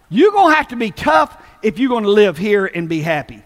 You're 0.09 0.33
going 0.33 0.51
to 0.51 0.57
have 0.57 0.69
to 0.69 0.77
be 0.77 0.91
tough 0.91 1.43
if 1.63 1.79
you're 1.79 1.89
going 1.89 2.05
to 2.05 2.11
live 2.11 2.37
here 2.37 2.67
and 2.67 2.89
be 2.89 3.01
happy. 3.01 3.43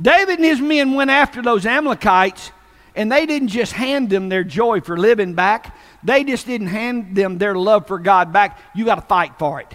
David 0.00 0.38
and 0.38 0.44
his 0.44 0.60
men 0.60 0.94
went 0.94 1.10
after 1.10 1.42
those 1.42 1.64
Amalekites, 1.64 2.50
and 2.94 3.10
they 3.12 3.26
didn't 3.26 3.48
just 3.48 3.72
hand 3.72 4.10
them 4.10 4.28
their 4.28 4.44
joy 4.44 4.80
for 4.80 4.96
living 4.96 5.34
back, 5.34 5.76
they 6.02 6.24
just 6.24 6.46
didn't 6.46 6.68
hand 6.68 7.14
them 7.14 7.38
their 7.38 7.54
love 7.54 7.86
for 7.86 7.98
God 7.98 8.32
back. 8.32 8.58
You 8.74 8.84
got 8.84 8.96
to 8.96 9.02
fight 9.02 9.38
for 9.38 9.60
it. 9.60 9.74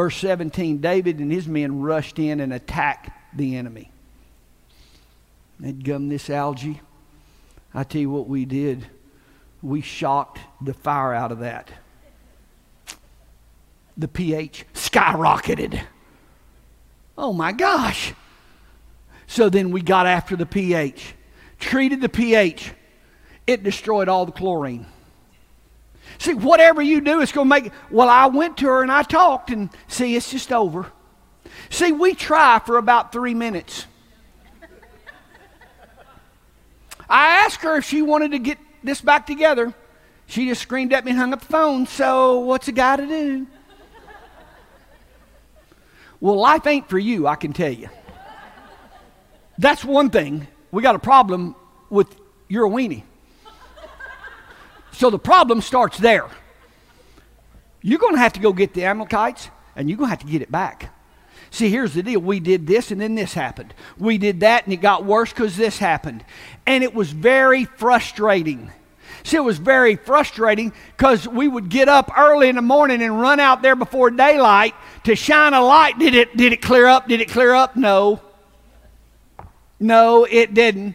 Verse 0.00 0.16
17 0.16 0.78
David 0.78 1.18
and 1.18 1.30
his 1.30 1.46
men 1.46 1.82
rushed 1.82 2.18
in 2.18 2.40
and 2.40 2.54
attacked 2.54 3.10
the 3.36 3.56
enemy. 3.56 3.92
They'd 5.58 5.84
gum 5.84 6.08
this 6.08 6.30
algae. 6.30 6.80
I 7.74 7.84
tell 7.84 8.00
you 8.00 8.08
what 8.08 8.26
we 8.26 8.46
did. 8.46 8.86
We 9.60 9.82
shocked 9.82 10.38
the 10.58 10.72
fire 10.72 11.12
out 11.12 11.32
of 11.32 11.40
that. 11.40 11.70
The 13.98 14.08
pH 14.08 14.64
skyrocketed. 14.72 15.82
Oh 17.18 17.34
my 17.34 17.52
gosh. 17.52 18.14
So 19.26 19.50
then 19.50 19.70
we 19.70 19.82
got 19.82 20.06
after 20.06 20.34
the 20.34 20.46
pH, 20.46 21.12
treated 21.58 22.00
the 22.00 22.08
pH. 22.08 22.72
It 23.46 23.62
destroyed 23.62 24.08
all 24.08 24.24
the 24.24 24.32
chlorine. 24.32 24.86
See, 26.18 26.34
whatever 26.34 26.82
you 26.82 27.00
do, 27.00 27.20
it's 27.20 27.32
going 27.32 27.48
to 27.48 27.48
make. 27.48 27.72
Well, 27.90 28.08
I 28.08 28.26
went 28.26 28.58
to 28.58 28.66
her 28.66 28.82
and 28.82 28.92
I 28.92 29.02
talked, 29.02 29.50
and 29.50 29.70
see, 29.88 30.16
it's 30.16 30.30
just 30.30 30.52
over. 30.52 30.86
See, 31.70 31.92
we 31.92 32.14
try 32.14 32.58
for 32.58 32.78
about 32.78 33.12
three 33.12 33.34
minutes. 33.34 33.86
I 37.08 37.44
asked 37.44 37.62
her 37.62 37.76
if 37.76 37.84
she 37.84 38.02
wanted 38.02 38.32
to 38.32 38.38
get 38.38 38.58
this 38.84 39.00
back 39.00 39.26
together. 39.26 39.74
She 40.26 40.46
just 40.46 40.62
screamed 40.62 40.92
at 40.92 41.04
me 41.04 41.10
and 41.10 41.18
hung 41.18 41.32
up 41.32 41.40
the 41.40 41.46
phone. 41.46 41.86
So, 41.86 42.38
what's 42.40 42.68
a 42.68 42.72
guy 42.72 42.96
to 42.96 43.06
do? 43.06 43.46
Well, 46.20 46.36
life 46.36 46.66
ain't 46.66 46.88
for 46.88 46.98
you, 46.98 47.26
I 47.26 47.34
can 47.34 47.52
tell 47.52 47.72
you. 47.72 47.88
That's 49.58 49.84
one 49.84 50.10
thing. 50.10 50.46
We 50.70 50.82
got 50.82 50.94
a 50.94 51.00
problem 51.00 51.56
with 51.88 52.14
your 52.48 52.68
weenie. 52.68 53.02
So 55.00 55.08
the 55.08 55.18
problem 55.18 55.62
starts 55.62 55.96
there. 55.96 56.28
You're 57.80 57.98
going 57.98 58.16
to 58.16 58.20
have 58.20 58.34
to 58.34 58.40
go 58.40 58.52
get 58.52 58.74
the 58.74 58.84
Amalekites 58.84 59.48
and 59.74 59.88
you're 59.88 59.96
going 59.96 60.08
to 60.08 60.10
have 60.10 60.26
to 60.26 60.30
get 60.30 60.42
it 60.42 60.52
back. 60.52 60.94
See, 61.48 61.70
here's 61.70 61.94
the 61.94 62.02
deal. 62.02 62.20
We 62.20 62.38
did 62.38 62.66
this 62.66 62.90
and 62.90 63.00
then 63.00 63.14
this 63.14 63.32
happened. 63.32 63.72
We 63.96 64.18
did 64.18 64.40
that 64.40 64.64
and 64.64 64.74
it 64.74 64.82
got 64.82 65.06
worse 65.06 65.30
because 65.30 65.56
this 65.56 65.78
happened. 65.78 66.22
And 66.66 66.84
it 66.84 66.94
was 66.94 67.12
very 67.12 67.64
frustrating. 67.64 68.70
See, 69.24 69.38
it 69.38 69.40
was 69.40 69.56
very 69.56 69.96
frustrating 69.96 70.70
because 70.98 71.26
we 71.26 71.48
would 71.48 71.70
get 71.70 71.88
up 71.88 72.12
early 72.18 72.50
in 72.50 72.56
the 72.56 72.60
morning 72.60 73.00
and 73.00 73.18
run 73.18 73.40
out 73.40 73.62
there 73.62 73.76
before 73.76 74.10
daylight 74.10 74.74
to 75.04 75.16
shine 75.16 75.54
a 75.54 75.62
light. 75.62 75.98
Did 75.98 76.14
it, 76.14 76.36
did 76.36 76.52
it 76.52 76.60
clear 76.60 76.86
up? 76.86 77.08
Did 77.08 77.22
it 77.22 77.30
clear 77.30 77.54
up? 77.54 77.74
No. 77.74 78.20
No, 79.78 80.26
it 80.26 80.52
didn't. 80.52 80.94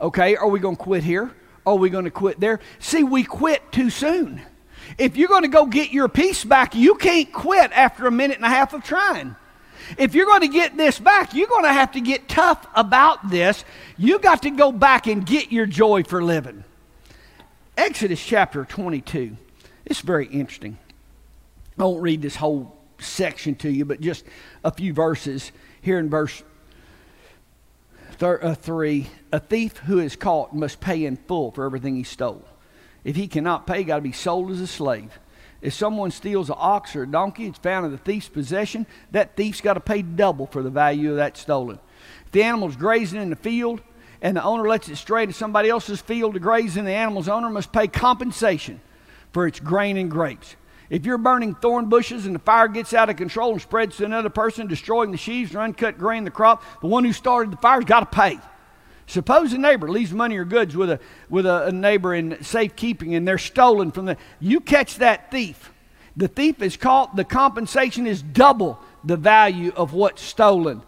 Okay, 0.00 0.34
are 0.34 0.48
we 0.48 0.58
going 0.58 0.76
to 0.76 0.82
quit 0.82 1.04
here? 1.04 1.32
Are 1.66 1.74
we 1.76 1.90
going 1.90 2.04
to 2.04 2.10
quit 2.10 2.38
there? 2.38 2.60
See, 2.78 3.02
we 3.02 3.24
quit 3.24 3.72
too 3.72 3.90
soon. 3.90 4.40
If 4.98 5.16
you're 5.16 5.28
going 5.28 5.42
to 5.42 5.48
go 5.48 5.66
get 5.66 5.90
your 5.90 6.08
peace 6.08 6.44
back, 6.44 6.76
you 6.76 6.94
can't 6.94 7.32
quit 7.32 7.72
after 7.72 8.06
a 8.06 8.10
minute 8.10 8.36
and 8.36 8.46
a 8.46 8.48
half 8.48 8.72
of 8.72 8.84
trying. 8.84 9.34
If 9.98 10.14
you're 10.14 10.26
going 10.26 10.42
to 10.42 10.48
get 10.48 10.76
this 10.76 10.98
back, 10.98 11.34
you're 11.34 11.48
going 11.48 11.64
to 11.64 11.72
have 11.72 11.92
to 11.92 12.00
get 12.00 12.28
tough 12.28 12.66
about 12.74 13.30
this. 13.30 13.64
You 13.98 14.20
got 14.20 14.42
to 14.42 14.50
go 14.50 14.70
back 14.70 15.08
and 15.08 15.26
get 15.26 15.50
your 15.50 15.66
joy 15.66 16.04
for 16.04 16.22
living. 16.22 16.64
Exodus 17.76 18.24
chapter 18.24 18.64
22. 18.64 19.36
It's 19.84 20.00
very 20.00 20.26
interesting. 20.26 20.78
I 21.78 21.84
won't 21.84 22.02
read 22.02 22.22
this 22.22 22.36
whole 22.36 22.76
section 22.98 23.54
to 23.56 23.70
you, 23.70 23.84
but 23.84 24.00
just 24.00 24.24
a 24.64 24.70
few 24.70 24.92
verses 24.92 25.52
here 25.82 25.98
in 25.98 26.08
verse 26.08 26.42
Thir- 28.18 28.42
uh, 28.42 28.54
3 28.54 29.08
A 29.32 29.40
thief 29.40 29.76
who 29.78 29.98
is 29.98 30.16
caught 30.16 30.54
must 30.54 30.80
pay 30.80 31.04
in 31.04 31.16
full 31.16 31.50
for 31.50 31.64
everything 31.64 31.96
he 31.96 32.02
stole. 32.02 32.44
If 33.04 33.16
he 33.16 33.28
cannot 33.28 33.66
pay, 33.66 33.84
got 33.84 33.96
to 33.96 34.02
be 34.02 34.12
sold 34.12 34.50
as 34.50 34.60
a 34.60 34.66
slave. 34.66 35.18
If 35.60 35.74
someone 35.74 36.10
steals 36.10 36.50
an 36.50 36.56
ox 36.58 36.96
or 36.96 37.02
a 37.02 37.06
donkey, 37.06 37.46
it's 37.46 37.58
found 37.58 37.86
in 37.86 37.92
the 37.92 37.98
thief's 37.98 38.28
possession, 38.28 38.86
that 39.10 39.36
thief's 39.36 39.60
got 39.60 39.74
to 39.74 39.80
pay 39.80 40.02
double 40.02 40.46
for 40.46 40.62
the 40.62 40.70
value 40.70 41.10
of 41.10 41.16
that 41.16 41.36
stolen. 41.36 41.78
If 42.24 42.32
the 42.32 42.42
animal's 42.42 42.76
grazing 42.76 43.20
in 43.20 43.30
the 43.30 43.36
field 43.36 43.80
and 44.22 44.36
the 44.36 44.42
owner 44.42 44.68
lets 44.68 44.88
it 44.88 44.96
stray 44.96 45.26
to 45.26 45.32
somebody 45.32 45.68
else's 45.68 46.00
field 46.00 46.34
to 46.34 46.40
graze, 46.40 46.76
and 46.76 46.86
the 46.86 46.92
animal's 46.92 47.28
owner 47.28 47.50
must 47.50 47.72
pay 47.72 47.86
compensation 47.86 48.80
for 49.32 49.46
its 49.46 49.60
grain 49.60 49.96
and 49.96 50.10
grapes. 50.10 50.56
If 50.88 51.04
you're 51.04 51.18
burning 51.18 51.54
thorn 51.54 51.88
bushes 51.88 52.26
and 52.26 52.34
the 52.34 52.40
fire 52.40 52.68
gets 52.68 52.94
out 52.94 53.10
of 53.10 53.16
control 53.16 53.52
and 53.52 53.60
spreads 53.60 53.96
to 53.96 54.04
another 54.04 54.30
person, 54.30 54.66
destroying 54.66 55.10
the 55.10 55.16
sheaves 55.16 55.54
or 55.54 55.60
uncut 55.60 55.98
grain 55.98 56.24
the 56.24 56.30
crop, 56.30 56.62
the 56.80 56.86
one 56.86 57.04
who 57.04 57.12
started 57.12 57.52
the 57.52 57.56
fire's 57.56 57.84
got 57.84 58.00
to 58.00 58.06
pay. 58.06 58.38
Suppose 59.06 59.52
a 59.52 59.58
neighbor 59.58 59.88
leaves 59.88 60.12
money 60.12 60.36
or 60.36 60.44
goods 60.44 60.76
with 60.76 60.90
a 60.90 61.00
with 61.28 61.46
a, 61.46 61.66
a 61.66 61.72
neighbor 61.72 62.14
in 62.14 62.42
safekeeping 62.42 63.14
and 63.14 63.26
they're 63.26 63.38
stolen 63.38 63.92
from 63.92 64.06
the 64.06 64.16
you 64.40 64.60
catch 64.60 64.96
that 64.96 65.30
thief. 65.30 65.72
The 66.16 66.28
thief 66.28 66.62
is 66.62 66.76
caught, 66.76 67.14
the 67.14 67.24
compensation 67.24 68.06
is 68.06 68.22
double 68.22 68.80
the 69.04 69.16
value 69.16 69.72
of 69.76 69.92
what's 69.92 70.22
stolen. 70.22 70.82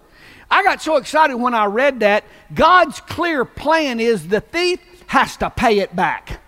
I 0.50 0.62
got 0.62 0.80
so 0.80 0.96
excited 0.96 1.37
when 1.37 1.54
I 1.54 1.66
read 1.66 2.00
that. 2.00 2.24
God's 2.54 3.00
clear 3.00 3.44
plan 3.44 4.00
is 4.00 4.28
the 4.28 4.40
thief 4.40 4.80
has 5.06 5.37
to 5.38 5.50
pay 5.50 5.80
it 5.80 5.94
back. 5.94 6.40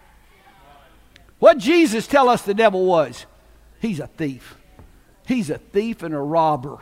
What 1.38 1.58
Jesus 1.58 2.06
tell 2.06 2.28
us 2.28 2.42
the 2.42 2.54
devil 2.54 2.86
was? 2.86 3.26
He's 3.80 3.98
a 4.00 4.06
thief. 4.06 4.56
He's 5.26 5.50
a 5.50 5.58
thief 5.58 6.02
and 6.02 6.14
a 6.14 6.18
robber. 6.18 6.78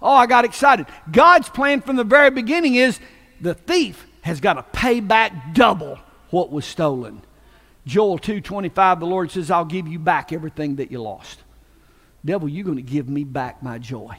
Oh, 0.00 0.12
I 0.12 0.26
got 0.26 0.44
excited. 0.44 0.86
God's 1.10 1.48
plan 1.48 1.80
from 1.80 1.96
the 1.96 2.04
very 2.04 2.30
beginning 2.30 2.74
is 2.76 3.00
the 3.40 3.54
thief 3.54 4.06
has 4.22 4.40
got 4.40 4.54
to 4.54 4.62
pay 4.62 5.00
back 5.00 5.54
double 5.54 5.98
what 6.30 6.50
was 6.50 6.64
stolen. 6.64 7.22
Joel 7.86 8.18
2:25 8.18 9.00
the 9.00 9.06
Lord 9.06 9.30
says 9.30 9.50
I'll 9.50 9.64
give 9.64 9.86
you 9.86 9.98
back 9.98 10.32
everything 10.32 10.76
that 10.76 10.90
you 10.90 11.00
lost. 11.00 11.42
Devil, 12.24 12.48
you're 12.48 12.64
going 12.64 12.76
to 12.76 12.82
give 12.82 13.08
me 13.08 13.24
back 13.24 13.62
my 13.62 13.78
joy. 13.78 14.18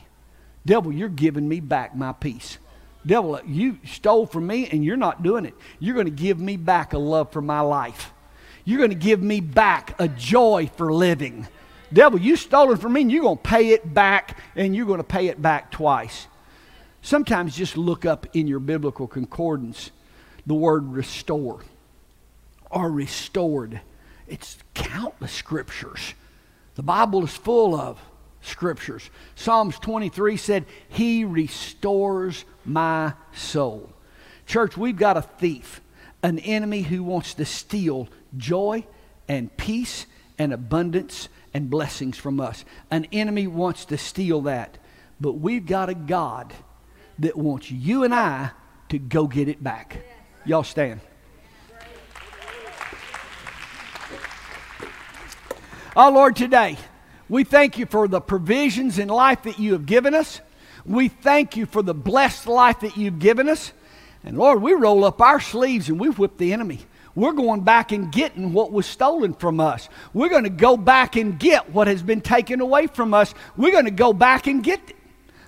Devil, 0.66 0.94
you're 0.94 1.10
giving 1.10 1.48
me 1.48 1.60
back 1.60 1.96
my 1.96 2.14
peace. 2.14 2.58
Devil, 3.06 3.40
you 3.46 3.80
stole 3.86 4.26
from 4.26 4.48
me 4.48 4.68
and 4.70 4.84
you're 4.84 4.98
not 4.98 5.24
doing 5.24 5.46
it. 5.46 5.54
You're 5.80 5.94
going 5.94 6.08
to 6.08 6.12
give 6.12 6.40
me 6.40 6.58
back 6.58 6.94
a 6.94 6.98
love 6.98 7.32
for 7.32 7.42
my 7.42 7.62
life. 7.62 8.12
You're 8.66 8.80
going 8.80 8.90
to 8.90 8.96
give 8.96 9.22
me 9.22 9.40
back 9.40 9.96
a 10.00 10.08
joy 10.08 10.70
for 10.76 10.92
living. 10.92 11.48
Devil, 11.92 12.20
you 12.20 12.36
stole 12.36 12.72
it 12.72 12.80
from 12.80 12.94
me 12.94 13.02
and 13.02 13.12
you're 13.12 13.24
going 13.24 13.38
to 13.38 13.44
pay 13.44 13.70
it 13.70 13.94
back 13.94 14.38
and 14.56 14.76
you're 14.76 14.86
going 14.86 15.00
to 15.00 15.04
pay 15.04 15.28
it 15.28 15.42
back 15.42 15.72
twice. 15.72 16.28
Sometimes 17.02 17.56
just 17.56 17.78
look 17.78 18.06
up 18.06 18.28
in 18.36 18.48
your 18.48 18.60
biblical 18.60 19.08
concordance 19.08 19.92
the 20.46 20.54
word 20.54 20.92
restore 20.94 21.62
or 22.72 22.90
restored. 22.90 23.82
It's 24.28 24.58
countless 24.74 25.32
scriptures. 25.32 26.14
The 26.76 26.84
Bible 26.84 27.24
is 27.24 27.36
full 27.36 27.76
of 27.76 28.00
scriptures. 28.42 29.10
Psalms 29.36 29.78
23 29.80 30.38
said, 30.38 30.66
He 30.90 31.26
restores 31.26 32.46
my 32.66 33.14
soul. 33.34 33.90
Church, 34.46 34.78
we've 34.78 34.98
got 34.98 35.18
a 35.18 35.22
thief, 35.22 35.82
an 36.24 36.40
enemy 36.40 36.82
who 36.82 37.04
wants 37.04 37.34
to 37.36 37.46
steal 37.46 38.08
joy 38.38 38.86
and 39.28 39.56
peace 39.58 40.06
and 40.38 40.54
abundance 40.54 41.28
and 41.58 41.72
blessings 41.72 42.16
from 42.16 42.40
us. 42.40 42.64
An 42.92 43.08
enemy 43.12 43.48
wants 43.48 43.86
to 43.86 43.98
steal 43.98 44.42
that. 44.42 44.78
But 45.20 45.34
we've 45.34 45.66
got 45.66 45.90
a 45.90 45.96
God 45.96 46.54
that 47.18 47.36
wants 47.36 47.72
you 47.72 48.04
and 48.04 48.14
I 48.14 48.52
to 48.90 49.00
go 49.00 49.26
get 49.26 49.48
it 49.48 49.64
back. 49.64 49.98
Y'all 50.46 50.64
stand. 50.64 51.02
Oh, 55.96 56.12
Lord, 56.12 56.36
today 56.36 56.78
we 57.28 57.44
thank 57.44 57.80
you 57.80 57.88
for 57.88 58.08
the 58.08 58.22
provisions 58.22 59.00
in 59.00 59.08
life 59.08 59.42
that 59.42 59.58
you 59.58 59.74
have 59.74 59.88
given 59.88 60.14
us. 60.14 60.42
We 60.86 61.08
thank 61.08 61.58
you 61.58 61.66
for 61.66 61.82
the 61.82 61.96
blessed 61.96 62.46
life 62.46 62.82
that 62.82 62.98
you've 62.98 63.18
given 63.18 63.50
us. 63.50 63.74
And 64.24 64.38
Lord, 64.38 64.62
we 64.62 64.74
roll 64.74 65.04
up 65.04 65.22
our 65.24 65.40
sleeves 65.40 65.90
and 65.90 66.00
we 66.00 66.10
whip 66.10 66.38
the 66.38 66.54
enemy. 66.54 66.82
We're 67.18 67.34
going 67.34 67.62
back 67.62 67.94
and 67.94 68.12
getting 68.12 68.54
what 68.54 68.72
was 68.72 68.86
stolen 68.86 69.34
from 69.34 69.60
us. 69.60 69.90
We're 70.14 70.30
going 70.30 70.44
to 70.44 70.52
go 70.52 70.78
back 70.78 71.16
and 71.16 71.40
get 71.40 71.72
what 71.72 71.88
has 71.88 72.04
been 72.04 72.22
taken 72.22 72.62
away 72.62 72.86
from 72.86 73.12
us. 73.16 73.34
We're 73.58 73.72
going 73.72 73.86
to 73.86 73.92
go 73.92 74.14
back 74.14 74.46
and 74.46 74.64
get 74.64 74.80
it. 74.88 74.96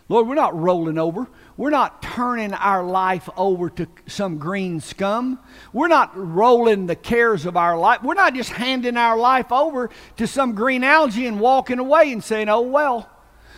Lord, 0.08 0.27
we're 0.27 0.34
not 0.34 0.60
rolling 0.60 0.97
over. 0.97 1.27
We're 1.58 1.69
not 1.69 2.01
turning 2.01 2.55
our 2.55 2.84
life 2.84 3.29
over 3.38 3.69
to 3.69 3.88
some 4.08 4.39
green 4.39 4.82
scum. 4.82 5.38
We're 5.71 5.89
not 5.89 6.10
rolling 6.15 6.88
the 6.88 6.95
cares 6.95 7.45
of 7.45 7.55
our 7.55 7.77
life. 7.77 8.01
We're 8.01 8.15
not 8.15 8.34
just 8.34 8.49
handing 8.49 8.97
our 8.97 9.15
life 9.15 9.51
over 9.51 9.91
to 10.17 10.25
some 10.25 10.55
green 10.55 10.84
algae 10.84 11.27
and 11.27 11.39
walking 11.39 11.77
away 11.77 12.12
and 12.12 12.23
saying, 12.23 12.49
oh, 12.49 12.62
well. 12.62 13.08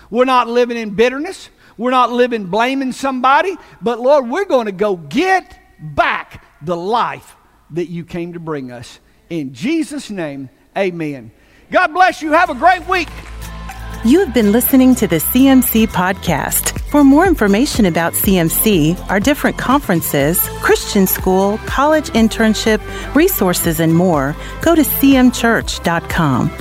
We're 0.09 0.25
not 0.25 0.49
living 0.49 0.75
in 0.75 0.95
bitterness. 0.95 1.49
We're 1.77 1.91
not 1.91 2.11
living 2.11 2.47
blaming 2.47 2.91
somebody. 2.91 3.55
But 3.81 4.01
Lord, 4.01 4.27
we're 4.27 4.43
going 4.43 4.65
to 4.65 4.73
go 4.73 4.97
get 4.97 5.57
back 5.79 6.43
the 6.61 6.75
life 6.75 7.37
that 7.71 7.87
you 7.89 8.03
came 8.03 8.33
to 8.33 8.39
bring 8.39 8.71
us. 8.71 8.99
In 9.29 9.53
Jesus' 9.53 10.09
name, 10.09 10.49
amen. 10.77 11.31
God 11.71 11.93
bless 11.93 12.21
you. 12.21 12.31
Have 12.33 12.49
a 12.49 12.55
great 12.55 12.87
week. 12.87 13.09
You 14.03 14.19
have 14.19 14.33
been 14.33 14.51
listening 14.51 14.95
to 14.95 15.07
the 15.07 15.17
CMC 15.17 15.87
podcast. 15.87 16.79
For 16.89 17.03
more 17.03 17.25
information 17.27 17.85
about 17.85 18.13
CMC, 18.13 18.99
our 19.09 19.19
different 19.19 19.57
conferences, 19.57 20.39
Christian 20.61 21.07
school, 21.07 21.57
college 21.59 22.09
internship, 22.09 22.81
resources, 23.15 23.79
and 23.79 23.95
more, 23.95 24.35
go 24.61 24.75
to 24.75 24.81
cmchurch.com. 24.81 26.51